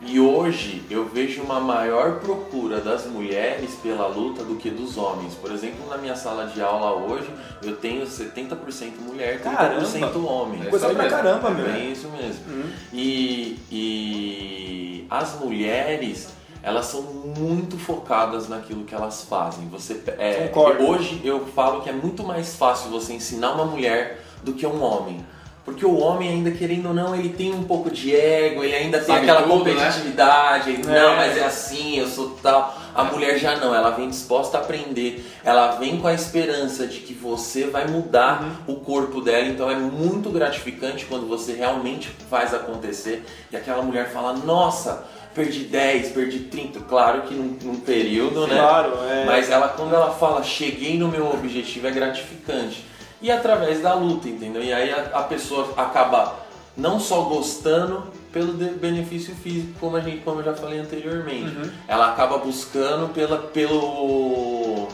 E 0.02 0.19
hoje 0.19 0.83
eu 0.90 1.04
vejo 1.04 1.42
uma 1.42 1.61
maior 1.61 2.21
procura 2.21 2.80
das 2.80 3.04
mulheres 3.04 3.75
pela 3.83 4.07
luta 4.07 4.42
do 4.42 4.57
que 4.57 4.71
dos 4.71 4.97
homens. 4.97 5.35
Por 5.35 5.52
exemplo, 5.52 5.87
na 5.90 5.99
minha 5.99 6.16
sala 6.16 6.47
de 6.47 6.62
aula 6.62 6.92
hoje, 6.92 7.28
eu 7.62 7.76
tenho 7.76 8.07
70% 8.07 8.57
mulher, 9.00 9.42
30% 9.42 9.42
Caramba! 9.42 10.19
homem. 10.19 10.62
É 10.62 10.71
Coisa 10.71 10.87
isso 10.87 10.97
pra 10.97 11.09
caramba, 11.09 11.50
meu. 11.50 11.66
É 11.66 11.80
isso 11.80 12.09
mesmo. 12.09 12.45
Uhum. 12.49 12.71
E, 12.95 13.59
e 13.71 15.07
as 15.11 15.38
mulheres, 15.38 16.28
elas 16.62 16.87
são 16.87 17.02
muito 17.02 17.79
focadas 17.79 18.49
naquilo 18.49 18.85
que 18.85 18.95
elas 18.95 19.25
fazem. 19.25 19.69
Você, 19.69 20.02
é, 20.19 20.49
Concordo. 20.49 20.85
Hoje 20.87 21.21
eu 21.25 21.47
falo 21.47 21.81
que 21.83 21.88
é 21.88 21.93
muito 21.93 22.23
mais 22.23 22.55
fácil 22.57 22.90
você 22.90 23.12
ensinar 23.14 23.52
uma 23.52 23.64
mulher 23.64 24.21
do 24.43 24.52
que 24.52 24.67
um 24.67 24.83
homem. 24.83 25.25
Porque 25.64 25.85
o 25.85 25.99
homem 25.99 26.29
ainda, 26.29 26.50
querendo 26.50 26.88
ou 26.88 26.95
não, 26.95 27.14
ele 27.14 27.29
tem 27.29 27.52
um 27.52 27.62
pouco 27.64 27.90
de 27.90 28.14
ego, 28.17 28.64
ele 28.64 28.75
ainda 28.75 28.99
tem 28.99 29.07
Sabe 29.07 29.21
aquela 29.21 29.43
tudo, 29.43 29.64
né? 29.64 29.75
competitividade, 29.75 30.71
ele, 30.71 30.83
É. 30.90 31.00
não, 31.02 31.17
mas 31.17 31.37
é 31.37 31.45
assim, 31.45 31.99
eu 31.99 32.09
sou 32.09 32.31
tal. 32.43 32.79
A 32.94 33.04
mulher 33.04 33.38
já 33.38 33.56
não, 33.56 33.75
ela 33.75 33.90
vem 33.90 34.09
disposta 34.09 34.59
a 34.59 34.61
aprender, 34.61 35.25
ela 35.44 35.73
vem 35.73 35.99
com 36.00 36.06
a 36.09 36.14
esperança 36.14 36.87
de 36.87 37.00
que 37.00 37.12
você 37.14 37.64
vai 37.66 37.87
mudar 37.87 38.42
Uhum. 38.42 38.75
o 38.75 38.80
corpo 38.80 39.20
dela, 39.20 39.47
então 39.47 39.70
é 39.70 39.76
muito 39.76 40.30
gratificante 40.30 41.04
quando 41.06 41.26
você 41.28 41.52
realmente 41.52 42.09
faz 42.28 42.52
acontecer 42.54 43.25
e 43.50 43.56
aquela 43.56 43.82
mulher 43.82 44.11
fala, 44.11 44.32
nossa, 44.32 45.04
perdi 45.35 45.61
10, 45.64 46.11
perdi 46.11 46.40
30, 46.40 46.80
claro 46.80 47.23
que 47.23 47.35
num, 47.35 47.56
num 47.62 47.80
período, 47.80 48.47
né? 48.47 48.56
Claro, 48.56 48.92
é. 49.09 49.25
Mas 49.26 49.50
ela, 49.50 49.68
quando 49.68 49.94
ela 49.94 50.11
fala, 50.12 50.42
cheguei 50.42 50.99
no 50.99 51.09
meu 51.09 51.28
objetivo, 51.32 51.87
é 51.87 51.90
gratificante. 51.90 52.85
E 53.23 53.30
através 53.30 53.80
da 53.80 53.94
luta, 53.94 54.28
entendeu? 54.28 54.62
E 54.62 54.73
aí 54.73 54.90
a, 54.90 55.11
a 55.18 55.23
pessoa 55.23 55.73
acaba 55.76 56.37
não 56.76 56.99
só 56.99 57.23
gostando 57.23 58.04
pelo 58.32 58.52
benefício 58.52 59.34
físico, 59.34 59.72
como, 59.80 59.96
a 59.96 60.00
gente, 60.00 60.18
como 60.22 60.40
eu 60.40 60.44
já 60.44 60.54
falei 60.54 60.78
anteriormente. 60.78 61.56
Ela 61.88 62.10
acaba 62.12 62.38
buscando 62.38 63.12
pela, 63.12 63.38
pelo, 63.38 64.88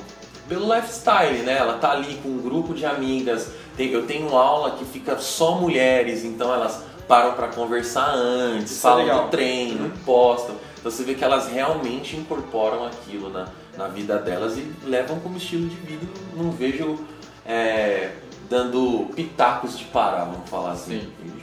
pelo 0.49 0.75
lifestyle, 0.75 1.43
né? 1.43 1.59
Ela 1.59 1.75
tá 1.75 1.93
ali 1.93 2.19
com 2.23 2.31
um 2.31 2.39
grupo 2.39 2.75
de 2.75 2.87
amigas. 2.87 3.51
Eu 3.79 4.07
tenho 4.07 4.35
aula 4.37 4.73
que 4.73 4.85
fica 4.85 5.19
só 5.19 5.57
mulheres, 5.57 6.25
então 6.25 6.53
elas 6.53 6.83
param 7.07 7.35
para 7.35 7.49
conversar 7.49 8.09
antes, 8.15 8.73
Isso 8.73 8.87
é 8.87 8.91
falam 8.91 9.05
legal. 9.05 9.25
do 9.25 9.31
treino, 9.31 9.93
postam. 10.05 10.57
Então 10.79 10.91
você 10.91 11.05
vê 11.05 11.15
que 11.15 11.25
elas 11.25 11.49
realmente 11.49 12.17
incorporam 12.17 12.87
aquilo 12.87 13.29
na, 13.29 13.49
na 13.77 13.89
vida 13.89 14.19
delas 14.19 14.57
e 14.57 14.67
levam 14.85 15.21
como 15.21 15.37
estilo 15.37 15.69
de 15.69 15.77
vida. 15.77 16.07
Não 16.35 16.51
vejo 16.51 16.99
é, 17.45 18.13
dando 18.49 19.11
pitacos 19.15 19.79
de 19.79 19.85
parar, 19.85 20.25
vamos 20.25 20.49
falar 20.49 20.73
assim. 20.73 21.01
Sim. 21.01 21.36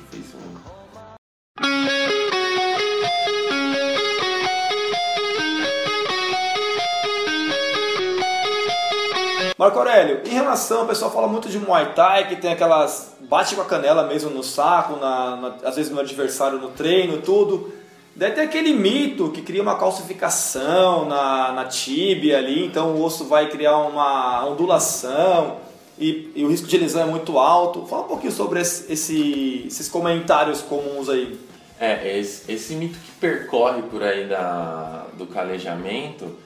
Marco 9.58 9.78
Aurélio, 9.78 10.22
em 10.26 10.30
relação, 10.30 10.84
o 10.84 10.88
pessoal 10.88 11.12
fala 11.12 11.28
muito 11.28 11.48
de 11.48 11.60
Muay 11.60 11.94
Thai, 11.94 12.28
que 12.28 12.36
tem 12.36 12.52
aquelas. 12.52 13.16
bate 13.22 13.56
com 13.56 13.62
a 13.62 13.66
canela 13.66 14.04
mesmo 14.04 14.30
no 14.30 14.44
saco, 14.44 14.98
na, 15.00 15.36
na- 15.38 15.54
às 15.64 15.76
vezes 15.76 15.92
no 15.92 16.00
adversário 16.00 16.58
no 16.60 16.70
treino, 16.70 17.22
tudo. 17.22 17.72
Daí 18.16 18.32
tem 18.32 18.44
aquele 18.44 18.74
mito 18.74 19.30
que 19.32 19.42
cria 19.42 19.62
uma 19.62 19.78
calcificação 19.78 21.06
na, 21.06 21.52
na 21.52 21.66
tíbia 21.66 22.38
ali, 22.38 22.66
então 22.66 22.90
o 22.96 23.02
osso 23.04 23.26
vai 23.26 23.48
criar 23.50 23.78
uma 23.78 24.46
ondulação 24.46 25.58
e, 25.98 26.32
e 26.36 26.44
o 26.44 26.50
risco 26.50 26.68
de 26.68 26.78
lesão 26.78 27.04
é 27.04 27.06
muito 27.06 27.38
alto. 27.40 27.86
Fala 27.86 28.04
um 28.04 28.08
pouquinho 28.08 28.32
sobre 28.32 28.60
esse- 28.62 28.92
esse- 28.92 29.64
esses 29.68 29.88
comentários 29.90 30.62
comuns 30.62 31.10
aí. 31.10 31.40
É, 31.80 32.18
esse, 32.20 32.50
esse 32.52 32.76
mito 32.76 32.98
que 32.98 33.12
percorre 33.20 33.82
por 33.84 34.02
aí 34.04 34.28
da, 34.28 35.08
do 35.18 35.26
calejamento, 35.26 36.38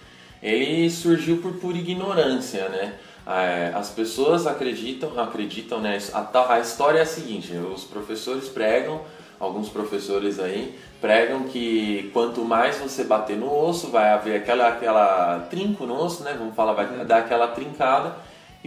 ele 0.41 0.89
surgiu 0.89 1.37
por 1.37 1.53
pura 1.53 1.77
ignorância, 1.77 2.67
né? 2.69 2.93
É, 3.27 3.71
as 3.75 3.89
pessoas 3.89 4.47
acreditam, 4.47 5.19
acreditam, 5.19 5.79
né? 5.81 5.97
A, 6.13 6.53
a 6.53 6.59
história 6.59 6.99
é 6.99 7.01
a 7.01 7.05
seguinte: 7.05 7.51
os 7.53 7.83
professores 7.83 8.47
pregam, 8.47 9.01
alguns 9.39 9.69
professores 9.69 10.39
aí 10.39 10.77
pregam 11.01 11.43
que 11.43 12.09
quanto 12.13 12.43
mais 12.43 12.77
você 12.77 13.03
bater 13.03 13.37
no 13.37 13.53
osso, 13.53 13.87
vai 13.89 14.09
haver 14.09 14.37
aquela, 14.37 14.69
aquela 14.69 15.39
trinco 15.49 15.85
no 15.85 16.01
osso, 16.01 16.23
né? 16.23 16.35
Vamos 16.39 16.55
falar, 16.55 16.73
vai 16.73 17.05
dar 17.05 17.17
aquela 17.19 17.47
trincada 17.49 18.15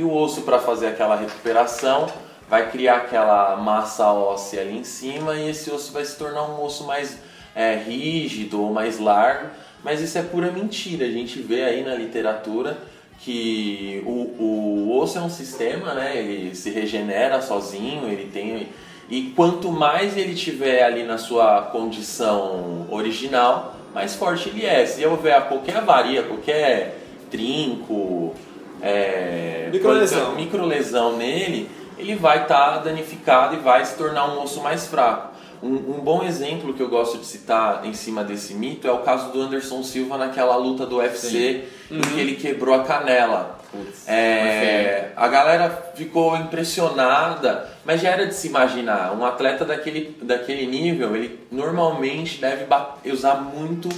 e 0.00 0.02
o 0.02 0.14
osso 0.14 0.42
para 0.42 0.58
fazer 0.58 0.86
aquela 0.86 1.14
recuperação 1.14 2.10
vai 2.48 2.70
criar 2.70 2.96
aquela 2.96 3.56
massa 3.56 4.10
óssea 4.10 4.62
ali 4.62 4.78
em 4.78 4.84
cima 4.84 5.34
e 5.34 5.50
esse 5.50 5.70
osso 5.70 5.92
vai 5.92 6.04
se 6.04 6.16
tornar 6.16 6.42
um 6.44 6.64
osso 6.64 6.84
mais 6.84 7.18
é, 7.54 7.76
rígido 7.76 8.62
ou 8.62 8.72
mais 8.72 8.98
largo 8.98 9.48
Mas 9.84 10.00
isso 10.00 10.16
é 10.16 10.22
pura 10.22 10.50
mentira. 10.50 11.04
A 11.04 11.10
gente 11.10 11.40
vê 11.40 11.64
aí 11.64 11.84
na 11.84 11.94
literatura 11.94 12.78
que 13.20 14.02
o, 14.06 14.42
o 14.42 14.98
osso 14.98 15.18
é 15.18 15.20
um 15.20 15.28
sistema, 15.28 15.92
né? 15.92 16.16
Ele 16.16 16.54
se 16.54 16.70
regenera 16.70 17.42
sozinho, 17.42 18.08
ele 18.08 18.30
tem 18.32 18.68
e 19.10 19.32
quanto 19.36 19.70
mais 19.70 20.16
ele 20.16 20.34
tiver 20.34 20.84
ali 20.84 21.02
na 21.02 21.18
sua 21.18 21.62
condição 21.62 22.86
original, 22.90 23.74
mais 23.92 24.14
forte 24.14 24.48
ele 24.48 24.64
é. 24.64 24.86
Se 24.86 25.04
houver 25.04 25.48
qualquer 25.48 25.78
avaria, 25.78 26.22
qualquer 26.22 26.96
trinco, 27.30 28.34
é, 28.82 29.68
Microlesão. 29.72 30.34
microlesão 30.34 31.16
nele, 31.16 31.68
ele 31.98 32.14
vai 32.16 32.42
estar 32.42 32.78
danificado 32.78 33.54
e 33.56 33.58
vai 33.58 33.84
se 33.84 33.96
tornar 33.96 34.26
um 34.32 34.42
osso 34.42 34.60
mais 34.60 34.86
fraco. 34.86 35.30
Um, 35.62 35.74
um 35.74 36.00
bom 36.00 36.22
exemplo 36.24 36.72
que 36.72 36.82
eu 36.82 36.88
gosto 36.88 37.18
de 37.18 37.26
citar 37.26 37.84
em 37.84 37.92
cima 37.92 38.24
desse 38.24 38.54
mito 38.54 38.88
é 38.88 38.92
o 38.92 39.00
caso 39.00 39.30
do 39.30 39.42
Anderson 39.42 39.82
Silva 39.82 40.16
naquela 40.16 40.56
luta 40.56 40.86
do 40.86 40.96
UFC 40.96 41.64
em 41.90 42.00
que 42.00 42.18
ele 42.18 42.36
quebrou 42.36 42.74
a 42.74 42.82
canela. 42.84 43.58
Putz, 43.70 44.08
É, 44.08 45.12
a 45.14 45.28
galera 45.28 45.92
ficou 45.94 46.34
impressionada, 46.36 47.68
mas 47.84 48.00
já 48.00 48.10
era 48.10 48.26
de 48.26 48.34
se 48.34 48.48
imaginar. 48.48 49.12
Um 49.12 49.24
atleta 49.24 49.64
daquele, 49.64 50.16
daquele 50.22 50.66
nível, 50.66 51.14
ele 51.14 51.38
normalmente 51.52 52.40
deve 52.40 52.64
usar 53.12 53.34
muito 53.36 53.88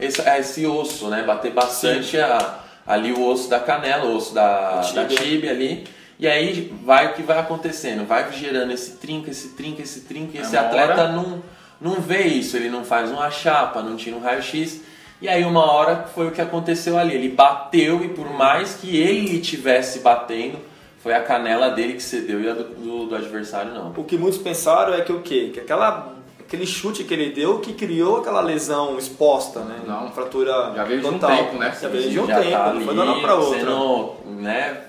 esse, 0.00 0.20
esse 0.20 0.66
osso, 0.66 1.08
né? 1.08 1.22
Bater 1.22 1.52
bastante 1.52 2.18
a- 2.18 2.58
ali 2.86 3.12
o 3.12 3.26
osso 3.26 3.48
da 3.48 3.58
canela, 3.60 4.04
o 4.06 4.16
osso 4.16 4.34
da, 4.34 4.80
da 4.94 5.04
Tíbia. 5.06 5.50
ali. 5.50 5.84
E 6.18 6.28
aí 6.28 6.72
vai 6.84 7.08
o 7.08 7.12
que 7.14 7.22
vai 7.22 7.38
acontecendo, 7.38 8.06
vai 8.06 8.30
gerando 8.32 8.72
esse 8.72 8.92
trinca, 8.92 9.30
esse 9.30 9.48
trinca, 9.50 9.82
esse 9.82 10.02
trinca, 10.02 10.36
e 10.38 10.40
esse 10.40 10.56
atleta 10.56 11.08
não, 11.08 11.42
não 11.80 12.00
vê 12.00 12.22
isso, 12.22 12.56
ele 12.56 12.68
não 12.70 12.84
faz 12.84 13.10
uma 13.10 13.28
chapa, 13.30 13.82
não 13.82 13.96
tira 13.96 14.16
um 14.16 14.20
raio-x. 14.20 14.80
E 15.20 15.28
aí 15.28 15.44
uma 15.44 15.70
hora 15.72 16.04
foi 16.14 16.28
o 16.28 16.30
que 16.30 16.40
aconteceu 16.40 16.96
ali, 16.98 17.14
ele 17.14 17.30
bateu 17.30 18.04
e 18.04 18.08
por 18.10 18.30
mais 18.30 18.74
que 18.74 18.96
ele 18.96 19.40
tivesse 19.40 20.00
batendo, 20.00 20.58
foi 21.02 21.14
a 21.14 21.20
canela 21.22 21.70
dele 21.70 21.94
que 21.94 22.02
cedeu 22.02 22.40
e 22.40 22.48
a 22.48 22.54
do, 22.54 22.64
do- 22.64 23.06
do 23.06 23.16
adversário 23.16 23.72
não. 23.74 23.92
O 23.96 24.04
que 24.04 24.16
muitos 24.16 24.38
pensaram 24.38 24.94
é 24.94 25.00
que 25.00 25.12
o 25.12 25.20
quê? 25.20 25.50
Que 25.52 25.60
aquela, 25.60 26.14
aquele 26.46 26.66
chute 26.66 27.04
que 27.04 27.12
ele 27.14 27.30
deu 27.30 27.58
que 27.60 27.72
criou 27.72 28.18
aquela 28.18 28.40
lesão 28.40 28.98
exposta, 28.98 29.60
né? 29.60 29.80
Não. 29.86 30.02
Uma 30.02 30.10
fratura 30.10 30.72
Já 30.74 30.84
veio 30.84 31.00
de 31.00 31.06
um 31.06 31.12
total. 31.18 31.36
tempo, 31.36 31.56
né? 31.58 31.76
Já 31.80 31.88
veio 31.88 32.10
de 32.10 32.20
um 32.20 32.26
Já 32.26 32.40
tempo, 32.40 32.50
tá 32.50 32.58
não 32.58 32.64
foi 32.64 32.74
ali 32.76 32.84
de 32.84 32.90
uma 33.00 33.10
hora 33.12 33.20
pra 33.20 33.34
outra. 33.36 33.58
Sendo, 33.60 34.14
né, 34.40 34.80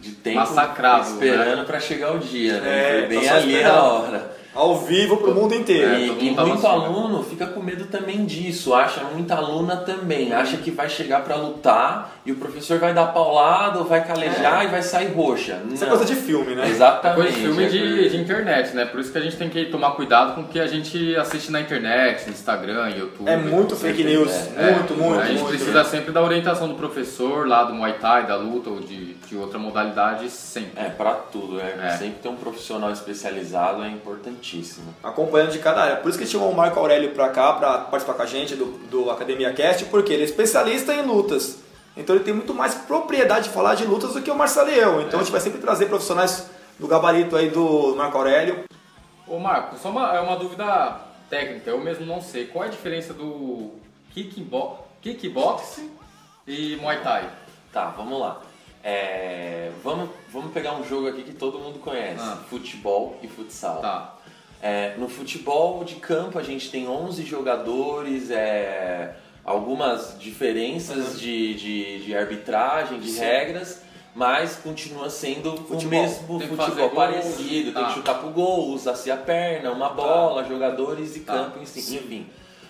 de 0.00 0.10
tempo 0.12 0.36
Massacrado, 0.36 1.08
esperando 1.10 1.56
né? 1.58 1.64
pra 1.64 1.80
chegar 1.80 2.14
o 2.14 2.18
dia, 2.18 2.60
né? 2.60 2.68
É, 2.68 2.98
foi 3.00 3.08
bem 3.08 3.24
tá 3.28 3.34
ali 3.34 3.54
a 3.54 3.58
esperando. 3.58 3.84
hora. 3.84 4.37
Ao 4.58 4.76
vivo 4.78 5.18
pro 5.18 5.32
mundo 5.32 5.54
inteiro. 5.54 5.92
É, 5.94 6.00
E, 6.00 6.30
e 6.30 6.34
tava 6.34 6.48
muito 6.48 6.66
aluno 6.66 7.22
fica 7.22 7.46
com 7.46 7.60
medo 7.60 7.84
também 7.84 8.24
disso, 8.24 8.74
acha, 8.74 9.04
muita 9.14 9.36
aluna 9.36 9.76
também, 9.76 10.32
acha 10.32 10.56
que 10.56 10.72
vai 10.72 10.88
chegar 10.88 11.22
pra 11.22 11.36
lutar 11.36 12.14
e 12.26 12.32
o 12.32 12.34
professor 12.34 12.78
vai 12.80 12.92
dar 12.92 13.06
paulada, 13.06 13.78
ou 13.78 13.84
vai 13.84 14.04
calejar 14.04 14.64
e 14.64 14.68
vai 14.68 14.82
sair 14.82 15.12
roxa. 15.14 15.60
Isso 15.72 15.84
é 15.84 15.88
Não. 15.88 15.96
coisa 15.96 16.12
de 16.12 16.20
filme, 16.20 16.56
né? 16.56 16.68
Exatamente. 16.68 17.16
Coisa 17.22 17.32
de 17.32 17.40
filme 17.40 17.64
é 17.64 17.68
de, 17.68 18.08
de 18.10 18.16
internet, 18.16 18.74
né? 18.74 18.84
Por 18.84 18.98
isso 18.98 19.12
que 19.12 19.18
a 19.18 19.20
gente 19.20 19.36
tem 19.36 19.48
que 19.48 19.66
tomar 19.66 19.92
cuidado 19.92 20.34
com 20.34 20.40
o 20.40 20.48
que 20.48 20.58
a 20.58 20.66
gente 20.66 21.14
assiste 21.14 21.52
na 21.52 21.60
internet, 21.60 22.26
no 22.26 22.32
Instagram, 22.32 22.90
YouTube. 22.90 23.28
É 23.28 23.36
muito 23.36 23.76
fake 23.76 24.02
news. 24.02 24.32
É, 24.56 24.72
muito, 24.72 24.94
muito, 24.94 25.20
A 25.20 25.24
gente 25.26 25.38
muito. 25.38 25.50
precisa 25.50 25.84
sempre 25.84 26.10
da 26.12 26.20
orientação 26.20 26.66
do 26.68 26.74
professor 26.74 27.46
lá 27.46 27.62
do 27.62 27.74
Muay 27.74 27.92
Thai, 27.94 28.26
da 28.26 28.34
luta 28.34 28.70
ou 28.70 28.80
de, 28.80 29.14
de 29.14 29.36
outra 29.36 29.58
modalidade, 29.58 30.28
sempre. 30.30 30.72
É, 30.76 30.88
pra 30.88 31.12
tudo, 31.12 31.54
né? 31.58 31.74
É. 31.82 31.90
Sempre 31.90 32.18
ter 32.22 32.28
um 32.28 32.36
profissional 32.36 32.90
especializado 32.90 33.84
é 33.84 33.88
importantíssimo. 33.88 34.47
Acompanhando 35.02 35.52
de 35.52 35.58
cada 35.58 35.82
área. 35.82 35.96
Por 35.96 36.08
isso 36.08 36.18
que 36.18 36.26
chamou 36.26 36.50
o 36.50 36.54
Marco 36.56 36.78
Aurélio 36.78 37.10
pra 37.10 37.28
cá, 37.28 37.52
pra 37.54 37.78
participar 37.78 38.14
com 38.14 38.22
a 38.22 38.26
gente 38.26 38.54
do, 38.54 38.66
do 38.88 39.10
Academia 39.10 39.52
Cast, 39.52 39.84
porque 39.86 40.12
ele 40.12 40.22
é 40.22 40.24
especialista 40.26 40.92
em 40.94 41.02
lutas. 41.02 41.58
Então 41.96 42.14
ele 42.14 42.24
tem 42.24 42.32
muito 42.32 42.54
mais 42.54 42.74
propriedade 42.74 43.48
de 43.48 43.54
falar 43.54 43.74
de 43.74 43.84
lutas 43.84 44.12
do 44.14 44.22
que 44.22 44.30
o 44.30 44.34
Marcelo 44.34 44.70
e 44.70 44.78
eu. 44.78 45.00
Então 45.02 45.18
a 45.18 45.22
gente 45.22 45.32
vai 45.32 45.40
sempre 45.40 45.60
trazer 45.60 45.86
profissionais 45.86 46.48
do 46.78 46.86
gabarito 46.86 47.36
aí 47.36 47.50
do 47.50 47.94
Marco 47.96 48.16
Aurélio. 48.16 48.64
Ô 49.26 49.38
Marco, 49.38 49.76
só 49.76 49.90
uma, 49.90 50.14
é 50.16 50.20
uma 50.20 50.36
dúvida 50.36 51.00
técnica, 51.28 51.70
eu 51.70 51.80
mesmo 51.80 52.06
não 52.06 52.20
sei. 52.20 52.46
Qual 52.46 52.64
é 52.64 52.68
a 52.68 52.70
diferença 52.70 53.12
do 53.12 53.72
kickbo 54.14 54.78
kickboxing 55.02 55.90
e 56.46 56.76
Muay 56.76 57.00
Thai? 57.02 57.28
Tá, 57.72 57.86
vamos 57.96 58.20
lá. 58.20 58.40
É, 58.82 59.70
vamos, 59.82 60.08
vamos 60.32 60.52
pegar 60.52 60.74
um 60.74 60.84
jogo 60.84 61.08
aqui 61.08 61.22
que 61.22 61.32
todo 61.32 61.58
mundo 61.58 61.78
conhece: 61.80 62.22
Ah. 62.22 62.38
futebol 62.48 63.18
e 63.22 63.28
futsal. 63.28 63.80
Tá. 63.80 64.14
É, 64.60 64.94
no 64.98 65.08
futebol 65.08 65.84
de 65.84 65.96
campo 65.96 66.38
a 66.38 66.42
gente 66.42 66.70
tem 66.70 66.88
11 66.88 67.24
jogadores, 67.24 68.30
é, 68.30 69.14
algumas 69.44 70.16
diferenças 70.18 71.18
de, 71.20 71.54
de, 71.54 72.04
de 72.04 72.16
arbitragem, 72.16 72.98
de 72.98 73.10
Sim. 73.10 73.20
regras, 73.20 73.82
mas 74.14 74.56
continua 74.56 75.08
sendo 75.10 75.54
o 75.54 75.56
Futebol. 75.58 75.88
mesmo 76.02 76.38
Tem 76.40 76.48
futebol 76.48 76.90
parecido, 76.90 77.72
tem 77.72 77.82
Tá. 77.82 77.88
que 77.88 77.94
chutar 77.94 78.18
pro 78.18 78.30
gol, 78.30 78.70
usar-se 78.70 79.10
a 79.12 79.16
perna, 79.16 79.70
uma 79.70 79.90
bola, 79.90 80.44
jogadores 80.44 81.14
e 81.16 81.20
Tá. 81.20 81.34
campo, 81.34 81.60
enfim. 81.62 81.78
enfim. 81.80 82.26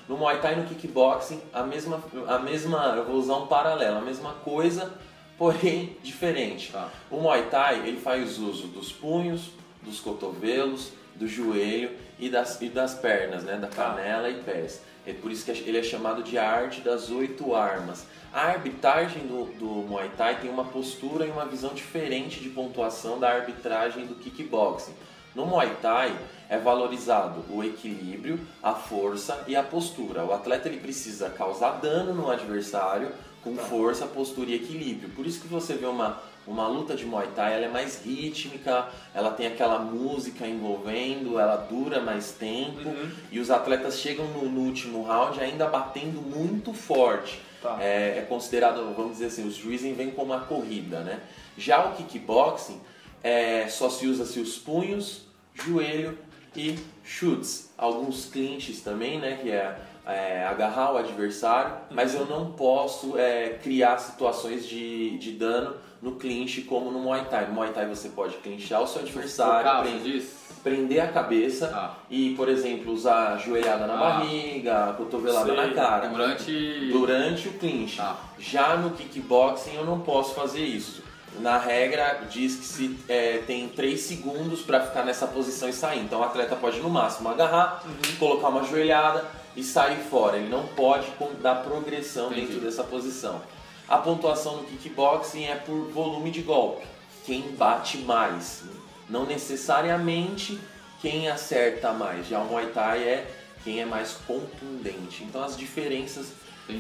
No 0.07 0.17
Muay 0.19 0.41
Thai 0.41 0.55
e 0.55 0.57
no 0.57 0.65
kickboxing, 0.65 1.41
a 1.53 1.63
mesma, 1.63 2.03
a 2.27 2.39
mesma, 2.39 2.95
eu 2.97 3.05
vou 3.05 3.17
usar 3.17 3.37
um 3.37 3.47
paralelo, 3.47 3.99
a 3.99 4.01
mesma 4.03 4.33
coisa, 4.45 4.93
porém 5.39 5.97
diferente. 6.03 6.71
Tá. 6.73 6.89
O 7.11 7.17
Muay 7.21 7.45
Thai 7.51 7.83
ele 7.87 7.99
faz 8.01 8.39
uso 8.39 8.67
dos 8.69 8.93
punhos, 8.93 9.51
dos 9.83 10.01
cotovelos, 10.01 10.93
do 11.19 11.27
joelho 11.27 11.91
e 12.19 12.29
das, 12.29 12.61
e 12.61 12.69
das 12.69 12.95
pernas, 12.95 13.43
né? 13.43 13.57
da 13.57 13.69
canela 13.69 14.29
e 14.29 14.43
pés. 14.43 14.83
É 15.07 15.13
por 15.13 15.31
isso 15.31 15.45
que 15.45 15.51
ele 15.51 15.79
é 15.79 15.83
chamado 15.83 16.23
de 16.23 16.37
arte 16.37 16.81
das 16.81 17.11
oito 17.11 17.55
armas. 17.55 18.07
A 18.33 18.43
arbitragem 18.43 19.27
do, 19.27 19.47
do 19.59 19.67
Muay 19.89 20.11
Thai 20.17 20.41
tem 20.41 20.51
uma 20.51 20.65
postura 20.65 21.27
e 21.27 21.31
uma 21.31 21.47
visão 21.47 21.73
diferente 21.73 22.41
de 22.41 22.51
pontuação 22.51 23.19
da 23.19 23.31
arbitragem 23.31 24.07
do 24.07 24.15
kickboxing. 24.15 24.93
No 25.35 25.47
Muay 25.47 25.75
Thai 25.81 26.15
é 26.49 26.59
valorizado 26.59 27.45
o 27.51 27.65
equilíbrio, 27.65 28.39
a 28.63 28.75
força 28.75 29.45
e 29.47 29.57
a 29.57 29.63
postura. 29.63 30.25
O 30.25 30.33
atleta 30.33 30.69
ele 30.69 30.79
precisa 30.79 31.31
causar 31.31 31.81
dano 31.81 32.13
no 32.13 32.31
adversário 32.31 33.11
com 33.43 33.57
força, 33.57 34.07
postura 34.07 34.51
e 34.51 34.57
equilíbrio. 34.57 35.11
Por 35.11 35.27
isso 35.27 35.41
que 35.41 35.49
você 35.49 35.75
vê 35.75 35.87
uma, 35.87 36.21
uma 36.49 36.67
luta 36.67 36.97
de 36.97 37.05
Muay 37.05 37.29
Thai, 37.35 37.55
ela 37.55 37.67
é 37.67 37.69
mais 37.69 38.03
rítmica, 38.03 38.89
ela 39.15 39.31
tem 39.31 39.47
aquela 39.47 39.79
música 39.79 40.47
envolvendo, 40.47 41.39
ela 41.39 41.57
dura 41.57 42.01
mais 42.01 42.33
tempo 42.33 42.91
e 43.31 43.39
os 43.39 43.51
atletas 43.51 43.99
chegam 43.99 44.27
no, 44.29 44.49
no 44.49 44.61
último 44.63 45.03
round 45.03 45.39
ainda 45.41 45.67
batendo 45.67 46.23
muito 46.23 46.73
forte. 46.73 47.41
Tá. 47.63 47.77
É, 47.81 48.19
é 48.19 48.27
considerado, 48.29 48.95
vamos 48.97 49.13
dizer 49.13 49.27
assim, 49.27 49.47
os 49.47 49.57
juízes 49.57 49.95
vêm 49.97 50.11
como 50.11 50.33
uma 50.33 50.41
corrida, 50.41 51.01
né? 51.01 51.21
Já 51.57 51.85
o 51.85 51.95
kickboxing 51.95 52.81
é, 53.23 53.69
só 53.69 53.91
se 53.91 54.07
usa-se 54.07 54.41
os 54.41 54.57
punhos, 54.57 55.27
joelho 55.55 56.17
e 56.57 56.79
chutes. 57.05 57.71
Alguns 57.77 58.27
clinches 58.27 58.81
também, 58.81 59.19
né? 59.19 59.39
Que 59.43 59.51
é, 59.51 59.77
é, 60.07 60.45
agarrar 60.47 60.95
o 60.95 60.97
adversário, 60.97 61.77
mas 61.91 62.15
eu 62.15 62.25
não 62.27 62.53
posso 62.53 63.19
é, 63.19 63.59
criar 63.63 63.99
situações 63.99 64.67
de, 64.67 65.19
de 65.19 65.33
dano 65.33 65.75
no 66.01 66.13
clinch 66.13 66.63
como 66.63 66.91
no 66.91 66.99
Muay 67.01 67.25
Thai. 67.25 67.47
No 67.47 67.55
Muay 67.55 67.71
Thai 67.73 67.87
você 67.87 68.09
pode 68.11 68.37
clinchar 68.37 68.83
o 68.83 68.87
seu 68.87 69.03
adversário, 69.03 69.83
prender, 69.83 70.23
prender 70.63 71.01
a 71.03 71.09
cabeça 71.09 71.71
Ah. 71.75 71.95
e, 72.11 72.35
por 72.35 72.49
exemplo, 72.49 72.93
usar 72.93 73.37
joelhada 73.39 73.87
na 73.87 73.95
Ah. 73.95 73.97
barriga, 73.97 74.95
cotovelada 74.97 75.47
Sei. 75.47 75.57
na 75.57 75.75
cara 75.75 76.09
Durante. 76.09 76.91
durante 76.93 77.49
o 77.49 77.53
clinch. 77.55 77.97
Tá. 77.97 78.17
Já 78.39 78.77
no 78.77 78.91
kickboxing 78.91 79.75
eu 79.75 79.85
não 79.85 80.01
posso 80.01 80.35
fazer 80.35 80.65
isso. 80.65 81.03
Na 81.41 81.59
regra 81.59 82.23
diz 82.31 82.57
que 82.57 82.65
se 82.65 82.99
é, 83.09 83.43
tem 83.47 83.69
3 83.69 84.01
segundos 84.01 84.63
para 84.63 84.81
ficar 84.81 85.05
nessa 85.05 85.27
posição 85.27 85.69
e 85.69 85.73
sair. 85.73 86.01
Então 86.01 86.21
o 86.21 86.25
atleta 86.25 86.57
pode 86.57 86.81
no 86.81 86.89
máximo 86.89 87.29
agarrar, 87.29 87.83
Uhum. 87.85 88.17
colocar 88.19 88.49
uma 88.49 88.65
joelhada 88.65 89.25
e 89.55 89.63
sair 89.63 89.99
fora. 90.11 90.37
Ele 90.39 90.49
não 90.49 90.67
pode 90.69 91.07
dar 91.43 91.57
progressão 91.57 92.29
Entendi. 92.33 92.47
dentro 92.47 92.61
dessa 92.61 92.83
posição. 92.83 93.41
A 93.89 93.99
pontuação 93.99 94.59
no 94.59 94.65
kickboxing 94.65 95.45
é 95.47 95.55
por 95.57 95.91
volume 95.91 96.31
de 96.31 96.43
golpe. 96.43 96.87
Quem 97.25 97.43
bate 97.53 97.99
mais. 97.99 98.63
Não 99.09 99.25
necessariamente 99.25 100.59
quem 101.01 101.29
acerta 101.29 101.93
mais. 101.93 102.27
Já 102.29 102.41
o 102.41 102.45
Muay 102.47 102.67
Thai 102.67 103.03
é 103.03 103.31
quem 103.65 103.81
é 103.81 103.87
mais 103.87 104.13
contundente. 104.27 105.25
Então 105.25 105.43
as 105.43 105.57
diferenças 105.57 106.33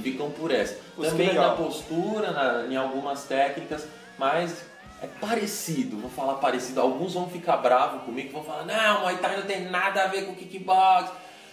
ficam 0.02 0.30
por 0.30 0.50
essa. 0.50 0.74
Isso 0.98 1.10
Também 1.10 1.32
na 1.32 1.50
postura, 1.52 2.30
na- 2.30 2.66
em 2.66 2.76
algumas 2.76 3.24
técnicas, 3.24 3.86
mas 4.18 4.64
é 5.02 5.06
parecido, 5.06 5.96
vou 5.98 6.10
falar 6.10 6.34
parecido. 6.34 6.80
Alguns 6.80 7.14
vão 7.14 7.28
ficar 7.30 7.56
bravos 7.58 8.02
comigo, 8.02 8.32
vão 8.32 8.44
falar, 8.44 8.64
não, 8.66 9.00
Muay 9.02 9.16
Thai 9.16 9.36
não 9.36 9.44
tem 9.44 9.64
nada 9.70 10.04
a 10.04 10.06
ver 10.08 10.26
com 10.26 10.34
kickbox. 10.34 11.10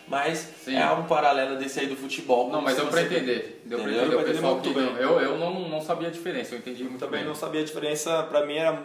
Mas 0.07 0.37
Sim. 0.63 0.77
é 0.77 0.91
um 0.91 1.03
paralelo 1.03 1.57
desse 1.57 1.79
aí 1.79 1.87
do 1.87 1.95
futebol. 1.95 2.49
Não, 2.51 2.61
mas 2.61 2.75
deu 2.75 2.85
pra 2.87 3.01
entender. 3.01 3.61
Deu 3.65 3.79
pra 3.79 3.89
entender 3.89 4.05
o 4.05 4.09
Deu 4.09 4.19
pra 4.19 4.29
entender 4.29 4.47
que. 4.47 4.53
muito 4.53 4.69
bem. 4.73 4.95
Eu, 4.99 5.19
eu 5.19 5.37
não, 5.37 5.67
não 5.67 5.81
sabia 5.81 6.09
a 6.09 6.11
diferença, 6.11 6.53
eu 6.53 6.59
entendi 6.59 6.83
muito 6.83 6.99
Também 6.99 7.21
bem. 7.21 7.27
não 7.27 7.35
sabia 7.35 7.61
a 7.61 7.65
diferença, 7.65 8.23
pra 8.23 8.45
mim 8.45 8.55
era 8.55 8.79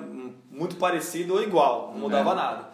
muito 0.50 0.76
parecido 0.76 1.35
ou 1.35 1.42
igual, 1.42 1.90
não 1.92 2.00
mudava 2.00 2.35
nada. 2.35 2.70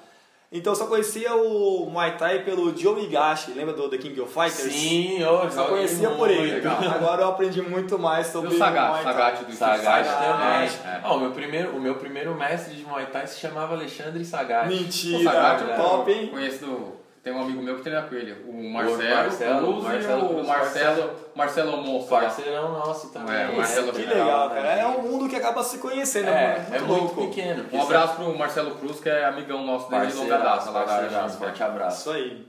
Então 0.52 0.72
eu 0.72 0.76
só 0.76 0.86
conhecia 0.86 1.34
o 1.34 1.90
Muay 1.90 2.16
Thai 2.16 2.44
pelo 2.44 2.74
Joe 2.74 3.02
Higashi, 3.02 3.50
lembra 3.50 3.74
do 3.74 3.88
The 3.90 3.98
King 3.98 4.20
of 4.20 4.32
Fighters? 4.32 4.72
Sim, 4.72 5.18
eu 5.20 5.50
Só 5.50 5.64
conhecia 5.64 6.08
por 6.10 6.30
ele. 6.30 6.52
legal. 6.52 6.78
Agora 6.94 7.22
eu 7.22 7.28
aprendi 7.30 7.60
muito 7.60 7.98
mais 7.98 8.28
sobre 8.28 8.54
o 8.54 8.56
Sagat, 8.56 8.90
Muay 8.90 9.02
Thai. 9.02 9.12
Sagat 9.12 9.44
do 9.44 9.52
Sagat 9.52 10.04
também. 10.06 10.68
É. 10.94 11.00
Ah, 11.02 11.14
o, 11.14 11.18
meu 11.20 11.32
primeiro, 11.32 11.76
o 11.76 11.80
meu 11.80 11.96
primeiro 11.96 12.32
mestre 12.36 12.76
de 12.76 12.84
Muay 12.84 13.06
Thai 13.06 13.26
se 13.26 13.40
chamava 13.40 13.74
Alexandre 13.74 14.24
Sagat. 14.24 14.66
O 14.66 14.70
Mentira, 14.70 15.24
Sagat, 15.24 15.62
eu 15.68 15.76
top, 15.84 16.12
hein? 16.12 16.28
conheço 16.28 16.64
do... 16.64 17.05
Tem 17.26 17.34
um 17.34 17.42
amigo 17.42 17.60
meu 17.60 17.74
que 17.74 17.82
treina 17.82 18.02
com 18.02 18.14
ele, 18.14 18.36
o 18.46 18.70
Marcelo, 18.72 19.16
Marcelo, 19.16 19.66
Cruz 19.66 19.82
Marcelo 19.82 20.20
e 20.20 20.24
o 20.24 20.28
Cruz, 20.28 20.46
Marcelo, 20.46 21.10
Marcelo 21.34 21.76
Monstro. 21.78 22.14
lá. 22.14 22.20
Parceirão 22.20 22.72
nosso 22.72 23.08
também. 23.08 23.34
É, 23.36 23.48
o 23.48 23.56
Marcelo 23.56 23.92
Que 23.92 24.02
Legal, 24.02 24.24
legal, 24.24 24.48
né, 24.50 24.54
cara. 24.54 24.68
É 24.74 24.86
um 24.86 25.02
mundo 25.02 25.28
que 25.28 25.34
acaba 25.34 25.64
se 25.64 25.78
conhecendo, 25.78 26.28
É, 26.28 26.60
muito 26.60 26.74
é 26.76 26.78
muito 26.78 26.92
louco. 26.92 27.26
pequeno. 27.26 27.66
Um 27.72 27.82
abraço 27.82 28.14
pro 28.14 28.38
Marcelo 28.38 28.76
Cruz, 28.76 29.00
que 29.00 29.08
é 29.08 29.24
amigão 29.24 29.66
nosso 29.66 29.90
desde 29.90 30.16
longa 30.18 30.38
data 30.38 30.70
parceiraço, 30.70 31.38
forte 31.38 31.62
abraço. 31.64 32.00
Isso 32.02 32.10
aí. 32.12 32.46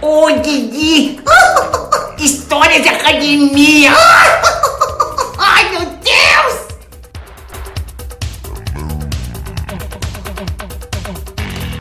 Ô, 0.00 0.30
Didi! 0.30 1.20
História 2.22 2.80
de 2.80 2.88
academia! 2.88 3.90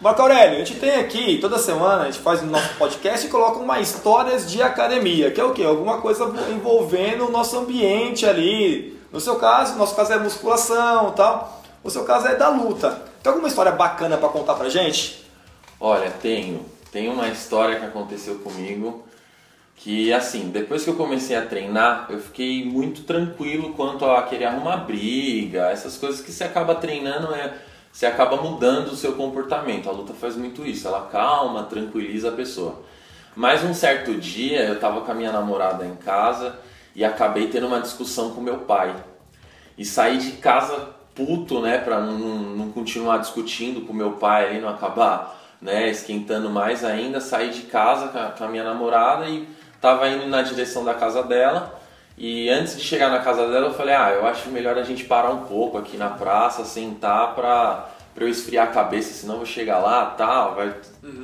Marco 0.03 0.21
Aurélio, 0.21 0.61
a 0.61 0.65
gente 0.65 0.81
tem 0.81 0.95
aqui, 0.95 1.37
toda 1.39 1.57
semana, 1.57 2.01
a 2.01 2.05
gente 2.07 2.19
faz 2.19 2.41
no 2.41 2.51
nosso 2.51 2.75
podcast 2.75 3.25
e 3.25 3.29
coloca 3.29 3.59
uma 3.59 3.79
histórias 3.79 4.51
de 4.51 4.61
academia, 4.61 5.31
que 5.31 5.39
é 5.39 5.43
o 5.45 5.53
quê? 5.53 5.63
Alguma 5.63 6.01
coisa 6.01 6.25
envolvendo 6.51 7.25
o 7.25 7.31
nosso 7.31 7.57
ambiente 7.57 8.25
ali. 8.25 8.99
No 9.13 9.21
seu 9.21 9.37
caso, 9.37 9.71
no 9.71 9.77
nosso 9.77 9.95
caso 9.95 10.11
é 10.11 10.19
musculação 10.19 11.11
tal. 11.11 11.63
No 11.81 11.89
seu 11.89 12.03
caso 12.03 12.27
é 12.27 12.35
da 12.35 12.49
luta. 12.49 13.01
Tem 13.23 13.29
alguma 13.29 13.47
história 13.47 13.71
bacana 13.71 14.17
pra 14.17 14.27
contar 14.27 14.55
pra 14.55 14.67
gente? 14.67 15.25
Olha, 15.79 16.11
tenho. 16.11 16.65
Tem 16.91 17.07
uma 17.07 17.29
história 17.29 17.79
que 17.79 17.85
aconteceu 17.85 18.39
comigo 18.39 19.05
que, 19.77 20.11
assim, 20.11 20.49
depois 20.49 20.83
que 20.83 20.89
eu 20.89 20.95
comecei 20.95 21.37
a 21.37 21.45
treinar, 21.45 22.07
eu 22.09 22.19
fiquei 22.19 22.65
muito 22.65 23.03
tranquilo 23.03 23.71
quanto 23.71 24.03
a 24.03 24.21
querer 24.23 24.45
arrumar 24.47 24.77
briga, 24.77 25.69
essas 25.69 25.95
coisas 25.97 26.19
que 26.19 26.29
você 26.29 26.43
acaba 26.43 26.75
treinando, 26.75 27.33
é, 27.33 27.53
você 27.93 28.07
acaba 28.07 28.37
mudando 28.37 28.87
o 28.87 28.95
seu 28.95 29.13
comportamento. 29.13 29.87
A 29.87 29.91
luta 29.91 30.15
faz 30.15 30.35
muito 30.35 30.65
isso, 30.65 30.87
ela 30.87 31.07
calma, 31.11 31.63
tranquiliza 31.65 32.29
a 32.29 32.31
pessoa. 32.31 32.81
Mas 33.35 33.63
um 33.63 33.73
certo 33.73 34.15
dia 34.15 34.61
eu 34.63 34.79
tava 34.79 35.01
com 35.01 35.11
a 35.11 35.15
minha 35.15 35.31
namorada 35.31 35.85
em 35.85 35.95
casa 35.95 36.57
e 36.95 37.05
acabei 37.05 37.49
tendo 37.49 37.67
uma 37.67 37.79
discussão 37.79 38.31
com 38.31 38.41
meu 38.41 38.59
pai. 38.61 38.95
E 39.77 39.85
saí 39.85 40.17
de 40.17 40.31
casa 40.33 40.89
puto, 41.13 41.61
né, 41.61 41.77
pra 41.77 41.99
não, 41.99 42.17
não 42.17 42.71
continuar 42.71 43.19
discutindo 43.19 43.85
com 43.85 43.93
meu 43.93 44.13
pai 44.13 44.47
aí, 44.49 44.61
não 44.61 44.69
acabar, 44.69 45.39
né, 45.61 45.87
esquentando 45.87 46.49
mais 46.49 46.83
ainda. 46.83 47.21
Saí 47.21 47.51
de 47.51 47.61
casa 47.61 48.07
com 48.07 48.17
a, 48.17 48.25
com 48.31 48.43
a 48.43 48.47
minha 48.47 48.63
namorada 48.63 49.29
e 49.29 49.47
tava 49.79 50.09
indo 50.09 50.25
na 50.25 50.41
direção 50.41 50.83
da 50.83 50.95
casa 50.95 51.21
dela. 51.21 51.79
E 52.17 52.49
antes 52.49 52.77
de 52.77 52.83
chegar 52.83 53.09
na 53.09 53.19
casa 53.19 53.47
dela, 53.47 53.67
eu 53.67 53.73
falei: 53.73 53.95
Ah, 53.95 54.11
eu 54.11 54.25
acho 54.25 54.49
melhor 54.49 54.77
a 54.77 54.83
gente 54.83 55.05
parar 55.05 55.31
um 55.31 55.45
pouco 55.45 55.77
aqui 55.77 55.97
na 55.97 56.09
praça, 56.09 56.63
sentar 56.63 57.33
pra, 57.33 57.89
pra 58.13 58.23
eu 58.23 58.29
esfriar 58.29 58.67
a 58.67 58.71
cabeça, 58.71 59.13
senão 59.13 59.35
eu 59.35 59.39
vou 59.39 59.47
chegar 59.47 59.79
lá, 59.79 60.05
tal, 60.17 60.55
vai 60.55 60.73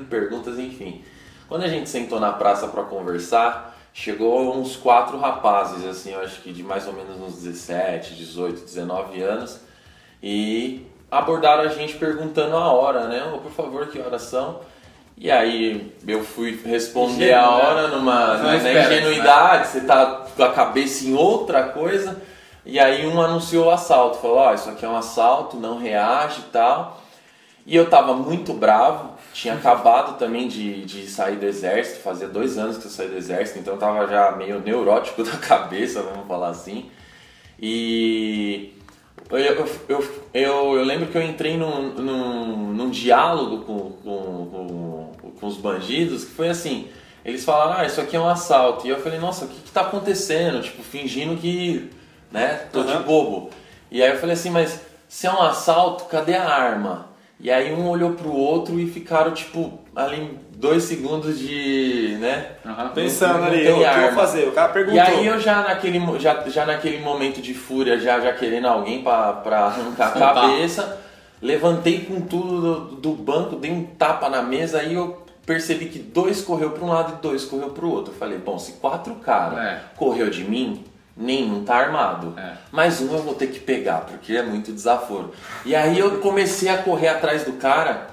perguntas, 0.09 0.57
enfim. 0.57 1.03
Quando 1.47 1.63
a 1.63 1.67
gente 1.67 1.89
sentou 1.89 2.19
na 2.19 2.31
praça 2.31 2.67
pra 2.67 2.83
conversar, 2.83 3.75
chegou 3.93 4.55
uns 4.55 4.75
quatro 4.75 5.17
rapazes, 5.17 5.85
assim, 5.85 6.13
eu 6.13 6.21
acho 6.21 6.41
que 6.41 6.51
de 6.51 6.63
mais 6.63 6.87
ou 6.87 6.93
menos 6.93 7.19
uns 7.19 7.41
17, 7.41 8.15
18, 8.15 8.61
19 8.61 9.21
anos, 9.21 9.59
e 10.21 10.85
abordaram 11.09 11.63
a 11.63 11.67
gente 11.67 11.95
perguntando 11.97 12.55
a 12.55 12.71
hora, 12.71 13.07
né? 13.07 13.31
Oh, 13.33 13.39
por 13.39 13.51
favor, 13.51 13.87
que 13.87 13.99
horas 13.99 14.23
são? 14.23 14.61
E 15.19 15.29
aí 15.29 15.93
eu 16.07 16.23
fui 16.23 16.57
responder 16.63 17.33
a 17.33 17.41
né? 17.41 17.47
hora 17.47 17.87
numa 17.89 18.55
espera, 18.55 18.95
ingenuidade, 18.95 19.67
você 19.67 19.81
tá 19.81 20.25
com 20.33 20.43
a 20.43 20.53
cabeça 20.53 21.05
em 21.05 21.13
outra 21.13 21.63
coisa. 21.63 22.21
E 22.65 22.79
aí 22.79 23.05
um 23.05 23.21
anunciou 23.21 23.65
o 23.65 23.69
assalto, 23.69 24.19
falou, 24.19 24.37
ó, 24.37 24.53
isso 24.53 24.69
aqui 24.69 24.85
é 24.85 24.87
um 24.87 24.95
assalto, 24.95 25.57
não 25.57 25.77
reage 25.77 26.39
e 26.39 26.51
tal. 26.51 27.01
E 27.65 27.75
eu 27.75 27.89
tava 27.89 28.13
muito 28.13 28.53
bravo, 28.53 29.11
tinha 29.33 29.55
acabado 29.59 30.17
também 30.17 30.47
de, 30.47 30.85
de 30.85 31.05
sair 31.07 31.35
do 31.35 31.45
exército, 31.45 32.01
fazia 32.01 32.27
dois 32.27 32.57
anos 32.57 32.77
que 32.77 32.85
eu 32.85 32.91
saí 32.91 33.09
do 33.09 33.17
exército, 33.17 33.59
então 33.59 33.73
eu 33.73 33.79
tava 33.79 34.07
já 34.07 34.31
meio 34.31 34.61
neurótico 34.61 35.21
da 35.25 35.35
cabeça, 35.35 36.01
vamos 36.01 36.27
falar 36.27 36.49
assim. 36.49 36.89
E 37.61 38.73
eu, 39.29 39.37
eu, 39.37 39.69
eu, 39.89 40.23
eu, 40.33 40.77
eu 40.77 40.83
lembro 40.83 41.07
que 41.07 41.17
eu 41.17 41.21
entrei 41.21 41.57
num, 41.57 41.89
num, 41.93 42.73
num 42.73 42.89
diálogo 42.89 43.65
com, 43.65 43.91
com, 43.91 44.45
com, 44.49 45.08
com 45.39 45.47
os 45.47 45.57
bandidos, 45.57 46.25
que 46.25 46.31
foi 46.31 46.49
assim, 46.49 46.87
eles 47.23 47.43
falaram, 47.43 47.81
ah, 47.81 47.85
isso 47.85 47.99
aqui 47.99 48.15
é 48.15 48.19
um 48.19 48.27
assalto. 48.27 48.87
E 48.87 48.89
eu 48.89 48.99
falei, 49.01 49.19
nossa, 49.19 49.45
o 49.45 49.47
que 49.47 49.61
que 49.61 49.71
tá 49.71 49.81
acontecendo? 49.81 50.61
Tipo, 50.61 50.81
fingindo 50.83 51.35
que, 51.37 51.89
né, 52.31 52.61
tô 52.71 52.83
de 52.83 52.91
Aham. 52.91 53.01
bobo. 53.03 53.49
E 53.91 54.01
aí 54.01 54.11
eu 54.11 54.17
falei 54.17 54.33
assim, 54.33 54.49
mas 54.49 54.79
se 55.07 55.27
é 55.27 55.31
um 55.31 55.41
assalto, 55.41 56.05
cadê 56.05 56.35
a 56.35 56.47
arma? 56.47 57.07
E 57.39 57.49
aí 57.49 57.73
um 57.73 57.87
olhou 57.87 58.11
pro 58.11 58.33
outro 58.33 58.77
e 58.79 58.89
ficaram, 58.89 59.31
tipo, 59.33 59.79
ali 59.95 60.19
em 60.19 60.39
dois 60.55 60.83
segundos 60.83 61.39
de, 61.39 62.17
né? 62.19 62.47
Aham. 62.65 62.89
Pensando 62.89 63.45
ali, 63.45 63.61
o 63.71 63.77
que 63.77 63.83
eu 63.83 64.01
vou 64.01 64.11
fazer? 64.11 64.47
O 64.47 64.51
cara 64.51 64.69
perguntou. 64.73 64.97
E 64.97 64.99
aí 64.99 65.25
eu 65.25 65.39
já 65.39 65.61
naquele, 65.61 66.01
já, 66.19 66.43
já 66.47 66.65
naquele 66.65 66.99
momento 66.99 67.41
de 67.41 67.53
fúria, 67.53 67.97
já, 67.97 68.19
já 68.19 68.33
querendo 68.33 68.67
alguém 68.67 69.01
pra, 69.01 69.33
pra 69.33 69.59
arrancar 69.65 70.07
a 70.09 70.11
cabeça, 70.11 70.99
levantei 71.41 72.01
com 72.01 72.21
tudo 72.21 72.61
do, 72.61 72.95
do 72.95 73.11
banco, 73.13 73.55
dei 73.55 73.71
um 73.71 73.83
tapa 73.85 74.29
na 74.29 74.41
mesa, 74.41 74.79
aí 74.79 74.93
eu 74.93 75.23
percebi 75.45 75.85
que 75.85 75.99
dois 75.99 76.41
correu 76.41 76.71
para 76.71 76.83
um 76.83 76.89
lado 76.89 77.15
e 77.17 77.21
dois 77.21 77.45
correu 77.45 77.69
para 77.69 77.85
o 77.85 77.91
outro. 77.91 78.13
Eu 78.13 78.17
falei, 78.17 78.37
bom, 78.37 78.59
se 78.59 78.73
quatro 78.73 79.15
caras 79.15 79.57
É. 79.59 79.81
correu 79.97 80.29
de 80.29 80.43
mim, 80.43 80.83
nenhum 81.17 81.63
tá 81.63 81.75
armado. 81.75 82.33
É. 82.37 82.53
Mais 82.71 83.01
um 83.01 83.11
eu 83.13 83.23
vou 83.23 83.33
ter 83.33 83.47
que 83.47 83.59
pegar, 83.59 84.01
porque 84.01 84.33
é 84.33 84.43
muito 84.43 84.71
desaforo. 84.71 85.31
E 85.65 85.75
aí 85.75 85.97
eu 85.97 86.19
comecei 86.19 86.69
a 86.69 86.77
correr 86.77 87.07
atrás 87.07 87.43
do 87.43 87.53
cara 87.53 88.07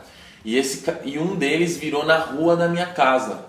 e, 0.45 0.57
esse, 0.57 0.85
e 1.05 1.19
um 1.19 1.35
deles 1.37 1.77
virou 1.77 2.05
na 2.07 2.17
rua 2.19 2.57
da 2.57 2.69
minha 2.69 2.87
casa. 2.87 3.45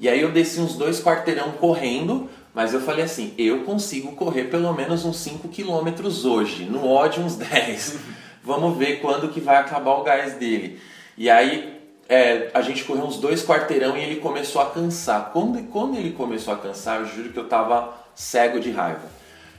E 0.00 0.08
aí 0.08 0.20
eu 0.20 0.30
desci 0.30 0.60
uns 0.60 0.74
dois 0.76 1.02
quarteirão 1.02 1.50
correndo, 1.52 2.30
mas 2.54 2.72
eu 2.72 2.80
falei 2.80 3.04
assim, 3.04 3.34
eu 3.36 3.64
consigo 3.64 4.12
correr 4.12 4.44
pelo 4.44 4.72
menos 4.72 5.04
uns 5.04 5.18
5 5.18 5.48
quilômetros 5.48 6.24
hoje, 6.24 6.64
no 6.64 6.86
ódio 6.88 7.22
uns 7.22 7.36
10. 7.36 7.98
Vamos 8.48 8.78
ver 8.78 9.00
quando 9.02 9.28
que 9.28 9.40
vai 9.40 9.56
acabar 9.58 9.90
o 9.92 10.02
gás 10.02 10.32
dele. 10.36 10.80
E 11.18 11.28
aí 11.28 11.78
é, 12.08 12.48
a 12.54 12.62
gente 12.62 12.82
correu 12.82 13.04
uns 13.04 13.18
dois 13.18 13.44
quarteirão 13.44 13.94
e 13.94 14.02
ele 14.02 14.16
começou 14.16 14.62
a 14.62 14.70
cansar. 14.70 15.28
Quando, 15.34 15.62
quando 15.64 15.98
ele 15.98 16.12
começou 16.12 16.54
a 16.54 16.56
cansar, 16.56 17.00
eu 17.00 17.06
juro 17.06 17.28
que 17.28 17.38
eu 17.38 17.46
tava 17.46 17.92
cego 18.14 18.58
de 18.58 18.70
raiva. 18.70 19.02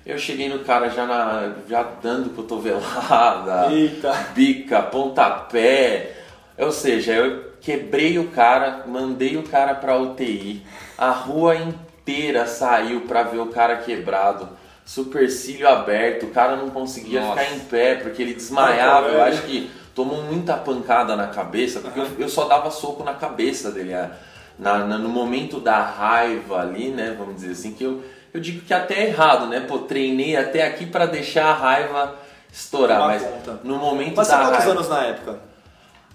Eu 0.04 0.18
cheguei 0.18 0.50
no 0.50 0.60
cara 0.66 0.90
já, 0.90 1.06
na, 1.06 1.54
já 1.70 1.84
dando 2.02 2.32
cotovelada, 2.36 3.70
Eita. 3.72 4.12
bica, 4.34 4.82
pontapé. 4.82 6.16
Ou 6.58 6.72
seja, 6.72 7.14
eu 7.14 7.54
quebrei 7.62 8.18
o 8.18 8.30
cara, 8.30 8.86
mandei 8.88 9.38
o 9.38 9.44
cara 9.44 9.76
pra 9.76 10.00
UTI. 10.00 10.66
A 10.98 11.12
rua 11.12 11.56
inteira 11.56 12.48
saiu 12.48 13.02
pra 13.02 13.22
ver 13.22 13.38
o 13.38 13.48
cara 13.48 13.78
quebrado. 13.78 14.50
Supercílio 14.94 15.70
aberto, 15.70 16.26
o 16.26 16.30
cara 16.32 16.56
não 16.56 16.72
conseguia 16.72 17.22
Nossa. 17.22 17.40
ficar 17.42 17.56
em 17.56 17.60
pé 17.60 17.94
porque 17.94 18.24
ele 18.24 18.34
desmaiava. 18.34 19.08
Eu 19.10 19.22
acho 19.22 19.44
que 19.44 19.70
tomou 19.94 20.24
muita 20.24 20.58
pancada 20.58 21.16
na 21.16 21.28
cabeça, 21.28 21.80
porque 21.80 22.00
eu, 22.00 22.08
eu 22.18 22.28
só 22.28 22.46
dava 22.46 22.72
soco 22.72 23.04
na 23.04 23.14
cabeça 23.14 23.70
dele. 23.70 23.94
é. 23.94 24.10
Na, 24.58 24.80
na- 24.80 24.98
no 24.98 25.08
momento 25.10 25.60
da 25.60 25.80
raiva 25.80 26.60
ali, 26.62 26.90
né? 26.90 27.16
Vamos 27.20 27.36
dizer 27.36 27.52
assim, 27.52 27.72
que 27.74 27.84
eu, 27.84 28.04
eu 28.34 28.42
digo 28.42 28.62
que 28.66 28.74
até 28.74 28.96
é 28.96 29.08
errado, 29.10 29.46
né? 29.46 29.60
Pô, 29.60 29.78
treinei 29.78 30.36
até 30.36 30.66
aqui 30.66 30.88
pra 30.88 31.06
deixar 31.06 31.46
a 31.52 31.54
raiva 31.54 32.16
estourar. 32.52 32.98
Tomar 32.98 33.08
Mas 33.14 33.22
conta. 33.22 33.60
no 33.64 33.78
momento 33.78 34.16
Mas 34.18 34.28
você 34.28 34.34
da 34.34 34.40
quantos 34.40 34.58
raiva. 34.58 34.72
anos 34.72 34.90
na 34.90 35.04
época? 35.04 35.40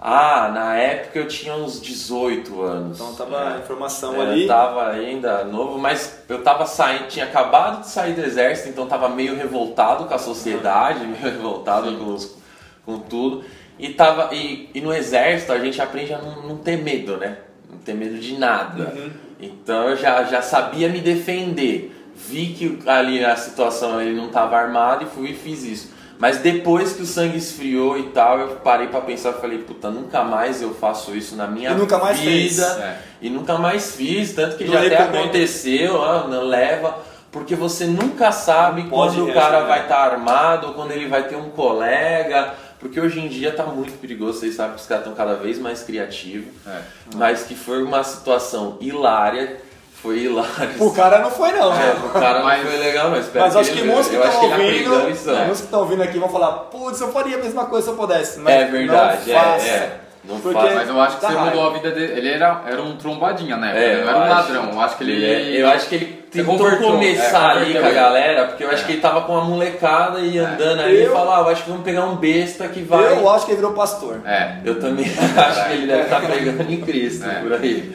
Ah, 0.06 0.50
na 0.52 0.76
época 0.76 1.18
eu 1.18 1.26
tinha 1.26 1.54
uns 1.54 1.80
18 1.80 2.60
anos. 2.60 3.00
Então 3.00 3.14
tava 3.14 3.54
a 3.54 3.58
informação 3.58 4.14
É, 4.16 4.20
ali. 4.26 4.42
Eu 4.42 4.48
tava 4.48 4.90
ainda 4.90 5.44
novo, 5.44 5.78
mas 5.78 6.22
eu 6.28 6.42
tava 6.42 6.66
saindo, 6.66 7.08
tinha 7.08 7.24
acabado 7.24 7.80
de 7.80 7.88
sair 7.88 8.12
do 8.12 8.20
exército, 8.20 8.68
então 8.68 8.86
tava 8.86 9.08
meio 9.08 9.34
revoltado 9.34 10.04
com 10.04 10.12
a 10.12 10.18
sociedade, 10.18 11.00
meio 11.06 11.16
revoltado 11.24 11.90
com, 11.96 12.12
os- 12.12 12.36
com 12.84 12.98
tudo. 12.98 13.44
E, 13.78 13.88
tava, 13.94 14.28
e, 14.34 14.68
e 14.74 14.80
no 14.82 14.92
exército 14.92 15.52
a 15.52 15.58
gente 15.58 15.80
aprende 15.80 16.12
a 16.12 16.18
não, 16.18 16.42
não 16.48 16.56
ter 16.58 16.76
medo, 16.76 17.16
né? 17.16 17.38
Não 17.70 17.78
ter 17.78 17.94
medo 17.94 18.18
de 18.18 18.36
nada. 18.38 18.92
Então 19.40 19.88
eu 19.88 19.96
já, 19.96 20.22
já 20.24 20.42
sabia 20.42 20.90
me 20.90 21.00
defender. 21.00 21.92
Vi 22.14 22.48
que 22.52 22.78
ali 22.88 23.24
a 23.24 23.34
situação 23.36 24.00
ele 24.02 24.12
não 24.14 24.28
tava 24.28 24.56
armado 24.58 25.04
e 25.04 25.06
fui 25.08 25.30
e 25.30 25.34
fiz 25.34 25.64
isso. 25.64 25.93
Mas 26.18 26.38
depois 26.38 26.92
que 26.92 27.02
o 27.02 27.06
sangue 27.06 27.36
esfriou 27.36 27.98
e 27.98 28.04
tal, 28.10 28.38
eu 28.38 28.48
parei 28.56 28.86
pra 28.86 29.00
pensar 29.00 29.30
e 29.30 29.40
falei, 29.40 29.58
puta, 29.58 29.90
nunca 29.90 30.22
mais 30.22 30.62
eu 30.62 30.72
faço 30.74 31.14
isso 31.14 31.34
na 31.36 31.46
minha 31.46 31.70
E 31.70 31.74
nunca 31.74 31.98
mais 31.98 32.18
vida. 32.18 32.30
fez. 32.30 32.58
É. 32.60 32.98
E 33.20 33.30
nunca 33.30 33.58
mais 33.58 33.94
fiz, 33.96 34.32
tanto 34.32 34.56
que 34.56 34.64
Não 34.64 34.72
já 34.74 34.80
até 34.80 34.96
recomendo. 34.96 35.22
aconteceu, 35.22 36.00
leva 36.44 36.98
Porque 37.32 37.56
você 37.56 37.84
nunca 37.86 38.30
sabe 38.30 38.84
quando 38.88 39.24
o 39.28 39.34
cara 39.34 39.64
vai 39.64 39.82
estar 39.82 39.98
armado, 40.12 40.68
ou 40.68 40.74
quando 40.74 40.92
ele 40.92 41.08
vai 41.08 41.24
ter 41.24 41.34
um 41.36 41.50
colega. 41.50 42.54
Porque 42.78 43.00
hoje 43.00 43.18
em 43.18 43.28
dia 43.28 43.50
tá 43.50 43.64
muito 43.64 43.98
perigoso, 43.98 44.38
vocês 44.40 44.54
sabem 44.54 44.74
que 44.76 44.80
os 44.82 44.86
caras 44.86 45.04
estão 45.04 45.16
cada 45.16 45.34
vez 45.34 45.58
mais 45.58 45.82
criativos. 45.82 46.48
É. 46.66 46.80
Mas 47.16 47.42
que 47.42 47.54
foi 47.54 47.82
uma 47.82 48.04
situação 48.04 48.76
hilária. 48.80 49.56
Foi 50.04 50.18
hilário. 50.18 50.70
O 50.78 50.92
cara 50.92 51.18
não 51.20 51.30
foi 51.30 51.50
não, 51.52 51.72
É, 51.72 51.92
o 51.94 52.10
cara 52.10 52.38
não 52.40 52.44
Mas- 52.44 52.68
foi 52.68 52.76
legal, 52.78 53.08
não. 53.10 53.18
Espero 53.18 53.44
Mas 53.46 53.56
acho 53.56 53.72
que 53.72 53.78
ele- 53.78 53.88
muitos 53.90 54.08
que 54.08 54.16
estão 54.16 54.44
ele 54.60 54.86
ouvindo, 54.86 54.90
muitos 55.00 55.58
que 55.60 55.64
estão 55.64 55.80
ouvindo 55.80 56.02
aqui 56.02 56.18
vão 56.18 56.28
falar, 56.28 56.52
putz, 56.70 57.00
eu 57.00 57.10
faria 57.10 57.36
a 57.38 57.40
mesma 57.40 57.64
coisa 57.64 57.86
se 57.86 57.90
eu 57.92 57.96
pudesse. 57.96 58.38
Mas 58.38 58.54
É 58.54 58.64
verdade, 58.66 59.30
não 59.30 59.34
é, 59.34 59.40
faça. 59.40 59.66
é. 59.66 59.96
Não 60.26 60.40
Porque- 60.40 60.58
faz. 60.58 60.74
Mas 60.74 60.88
eu 60.88 61.00
acho 61.02 61.16
que 61.16 61.20
você 61.20 61.32
raiva. 61.34 61.44
mudou 61.44 61.66
a 61.68 61.72
vida 61.74 61.90
dele. 61.90 62.12
Ele 62.18 62.28
era, 62.30 62.62
era 62.66 62.82
um 62.82 62.96
trombadinha, 62.96 63.58
né? 63.58 63.72
É, 63.76 64.02
não 64.02 64.08
era 64.08 64.18
um 64.18 64.22
acho. 64.22 64.32
ladrão. 64.52 64.70
Eu 64.72 64.80
acho 64.80 64.96
que 64.96 65.04
ele. 65.04 65.24
é- 65.24 65.62
eu 65.62 65.68
acho 65.68 65.86
que 65.86 65.94
ele 65.96 66.06
tentou 66.30 66.56
convertou, 66.56 66.92
começar 66.92 67.56
é, 67.56 67.60
ali 67.60 67.72
com 67.74 67.78
a 67.78 67.88
ele. 67.88 67.94
galera, 67.94 68.44
porque 68.46 68.64
eu 68.64 68.70
acho 68.70 68.82
É. 68.84 68.86
que 68.86 68.92
ele 68.92 69.00
tava 69.02 69.20
com 69.22 69.32
uma 69.32 69.44
molecada 69.44 70.20
e 70.20 70.38
andando 70.38 70.80
ali 70.80 70.96
Eu- 71.02 71.10
e 71.10 71.14
falava, 71.14 71.50
acho 71.52 71.64
que 71.64 71.68
vamos 71.70 71.84
pegar 71.84 72.04
um 72.06 72.16
besta 72.16 72.66
que 72.68 72.80
vai. 72.82 73.04
Eu 73.18 73.28
acho 73.30 73.44
que 73.44 73.52
ele 73.52 73.56
virou 73.60 73.72
pastor. 73.74 74.20
É. 74.26 74.56
Eu 74.64 74.80
também 74.80 75.04
acho 75.36 75.66
que 75.66 75.72
ele 75.74 75.86
deve 75.88 76.02
estar 76.04 76.20
pregando 76.22 76.72
em 76.72 76.80
Cristo 76.80 77.26
É. 77.28 77.34
por 77.42 77.52
aí. 77.52 77.94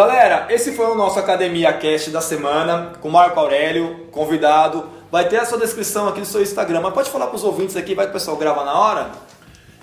Galera, 0.00 0.44
esse 0.50 0.72
foi 0.72 0.84
o 0.90 0.94
nosso 0.94 1.18
Academia 1.18 1.72
Cast 1.72 2.10
da 2.10 2.20
semana 2.20 2.92
com 3.00 3.08
o 3.08 3.10
Marco 3.10 3.40
Aurélio, 3.40 4.08
convidado. 4.12 4.90
Vai 5.10 5.26
ter 5.26 5.38
a 5.38 5.46
sua 5.46 5.56
descrição 5.58 6.06
aqui 6.06 6.20
no 6.20 6.26
seu 6.26 6.42
Instagram, 6.42 6.82
mas 6.82 6.92
pode 6.92 7.08
falar 7.08 7.28
para 7.28 7.36
os 7.36 7.42
ouvintes 7.42 7.78
aqui, 7.78 7.94
vai 7.94 8.04
que 8.04 8.10
o 8.10 8.12
pessoal 8.12 8.36
grava 8.36 8.62
na 8.62 8.78
hora? 8.78 9.06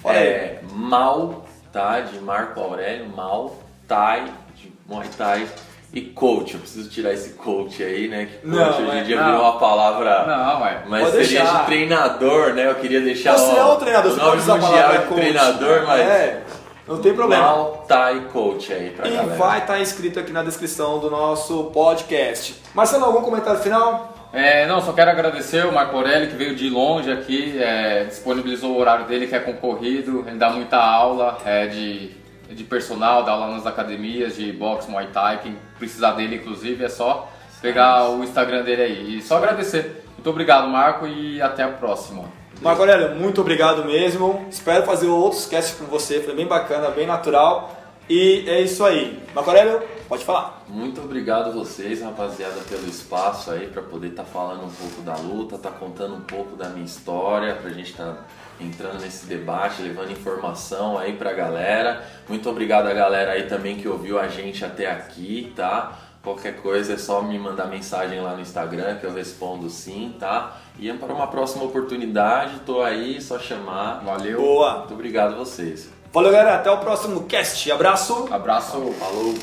Aí. 0.05 0.15
É, 0.15 0.59
mal, 0.71 1.43
tá? 1.71 1.99
De 2.01 2.19
Marco 2.19 2.59
Aurélio, 2.59 3.07
mal, 3.07 3.55
Thai, 3.87 4.25
de 4.55 4.71
Muay 4.87 5.07
Thai 5.17 5.47
e 5.91 6.01
coach. 6.01 6.53
Eu 6.53 6.59
preciso 6.59 6.87
tirar 6.91 7.11
esse 7.11 7.31
coach 7.31 7.81
aí, 7.83 8.07
né? 8.07 8.25
Que 8.27 8.47
coach 8.47 8.55
Não, 8.55 8.69
hoje 8.69 8.81
em 8.83 8.85
mas- 8.85 9.07
dia 9.07 9.15
não. 9.19 9.25
virou 9.25 9.41
uma 9.41 9.57
palavra. 9.59 10.25
Não, 10.27 10.61
ué. 10.61 10.83
Mas 10.89 11.03
Pode 11.09 11.25
seria 11.25 11.41
deixar. 11.41 11.59
de 11.61 11.65
treinador, 11.65 12.53
né? 12.53 12.69
Eu 12.69 12.75
queria 12.75 13.01
deixar 13.01 13.35
Você 13.35 13.51
ó, 13.51 13.57
é 13.57 13.73
o 13.73 13.75
treinador, 13.77 14.11
o 14.11 14.13
você 14.13 14.19
nome 14.21 14.31
pode 14.33 14.43
usar 14.43 14.53
a 14.53 14.57
mundial 14.57 14.73
palavra 14.73 14.97
de 14.99 15.05
coach. 15.07 15.19
treinador, 15.21 15.83
mas 15.87 15.99
É, 16.01 16.43
não 16.87 16.97
tem 16.99 17.13
problema. 17.13 17.43
Mal 17.43 17.85
Thai 17.87 18.27
Coach 18.31 18.71
aí 18.73 18.89
pra 18.91 19.07
E 19.07 19.11
galera. 19.11 19.35
vai 19.35 19.59
estar 19.59 19.79
inscrito 19.79 20.19
aqui 20.19 20.31
na 20.31 20.43
descrição 20.43 20.99
do 20.99 21.09
nosso 21.09 21.65
podcast. 21.73 22.55
Marcelo, 22.73 23.05
algum 23.05 23.21
comentário 23.21 23.59
final? 23.59 24.13
É, 24.33 24.65
não, 24.65 24.81
só 24.81 24.91
quero 24.93 25.11
agradecer 25.11 25.63
o 25.65 25.71
Marco 25.71 25.95
Aurélio 25.95 26.27
que 26.29 26.35
veio 26.35 26.55
de 26.55 26.67
longe 26.69 27.11
aqui, 27.11 27.55
é, 27.61 28.05
disponibilizou 28.05 28.71
o 28.71 28.79
horário 28.79 29.05
dele 29.05 29.27
que 29.27 29.35
é 29.35 29.39
concorrido, 29.39 30.23
ele 30.27 30.37
dá 30.39 30.49
muita 30.49 30.77
aula 30.77 31.37
é, 31.45 31.67
de, 31.67 32.09
de 32.49 32.63
personal, 32.63 33.23
dá 33.23 33.31
aula 33.33 33.49
nas 33.49 33.67
academias 33.67 34.35
de 34.35 34.51
boxe, 34.51 34.89
muay 34.89 35.07
thai, 35.13 35.39
quem 35.43 35.55
precisar 35.77 36.13
dele 36.13 36.37
inclusive 36.37 36.83
é 36.83 36.89
só 36.89 37.29
pegar 37.61 38.09
o 38.09 38.23
Instagram 38.23 38.63
dele 38.63 38.81
aí. 38.81 39.17
E 39.17 39.21
só 39.21 39.37
agradecer. 39.37 40.03
Muito 40.15 40.29
obrigado 40.29 40.67
Marco 40.67 41.05
e 41.05 41.39
até 41.39 41.61
a 41.63 41.67
próxima. 41.69 42.23
Marco 42.63 42.81
muito 43.19 43.41
obrigado 43.41 43.83
mesmo. 43.83 44.47
Espero 44.49 44.83
fazer 44.85 45.07
outros 45.07 45.45
casts 45.45 45.77
com 45.77 45.83
você, 45.83 46.21
foi 46.21 46.33
bem 46.33 46.47
bacana, 46.47 46.89
bem 46.91 47.05
natural. 47.05 47.75
E 48.09 48.45
é 48.47 48.61
isso 48.61 48.85
aí. 48.85 49.21
Marco 49.35 49.49
Aurélio, 49.49 49.81
pode 50.07 50.23
falar. 50.23 50.63
Muito 50.67 51.01
obrigado 51.01 51.51
vocês, 51.51 52.01
rapaziada, 52.01 52.61
pelo 52.69 52.87
espaço 52.87 53.51
aí 53.51 53.67
para 53.67 53.81
poder 53.81 54.07
estar 54.09 54.23
falando 54.23 54.63
um 54.63 54.69
pouco 54.69 55.01
da 55.01 55.15
luta, 55.15 55.57
tá 55.57 55.71
contando 55.71 56.15
um 56.15 56.21
pouco 56.21 56.55
da 56.55 56.69
minha 56.69 56.85
história, 56.85 57.55
pra 57.55 57.69
gente 57.69 57.91
estar 57.91 58.27
entrando 58.61 59.01
nesse 59.01 59.25
debate, 59.25 59.81
levando 59.81 60.11
informação 60.11 60.97
aí 60.97 61.13
pra 61.13 61.33
galera. 61.33 62.01
Muito 62.29 62.49
obrigado 62.49 62.87
a 62.87 62.93
galera 62.93 63.33
aí 63.33 63.43
também 63.43 63.75
que 63.75 63.87
ouviu 63.87 64.17
a 64.17 64.27
gente 64.29 64.63
até 64.63 64.89
aqui, 64.89 65.51
tá? 65.55 65.99
Qualquer 66.23 66.61
coisa 66.61 66.93
é 66.93 66.97
só 66.97 67.21
me 67.21 67.37
mandar 67.37 67.65
mensagem 67.65 68.21
lá 68.21 68.33
no 68.33 68.39
Instagram 68.39 68.95
que 68.95 69.05
eu 69.05 69.13
respondo 69.13 69.69
sim, 69.69 70.15
tá? 70.17 70.55
E 70.79 70.91
para 70.93 71.13
uma 71.13 71.27
próxima 71.27 71.65
oportunidade, 71.65 72.61
tô 72.65 72.81
aí, 72.81 73.21
só 73.21 73.37
chamar. 73.37 74.01
Valeu, 74.05 74.39
Boa. 74.39 74.77
Muito 74.77 74.93
obrigado 74.93 75.33
a 75.33 75.37
vocês. 75.39 75.89
Valeu, 76.13 76.31
galera. 76.31 76.55
Até 76.55 76.71
o 76.71 76.77
próximo 76.77 77.25
cast. 77.25 77.69
Abraço. 77.69 78.29
abraço. 78.31 78.93
Falou! 78.93 79.35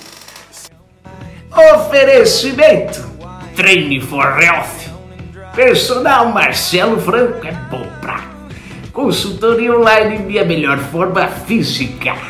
Oferecimento: 1.75 3.01
Treine 3.55 4.01
for 4.01 4.43
Health. 4.43 4.89
Personal 5.55 6.31
Marcelo 6.31 6.99
Franco 6.99 7.47
é 7.47 7.53
bom 7.71 7.87
pra. 8.01 8.25
Consultoria 8.91 9.77
online 9.77 10.19
minha 10.21 10.47
melhor 10.47 10.79
forma 10.79 11.29
física. 11.29 12.30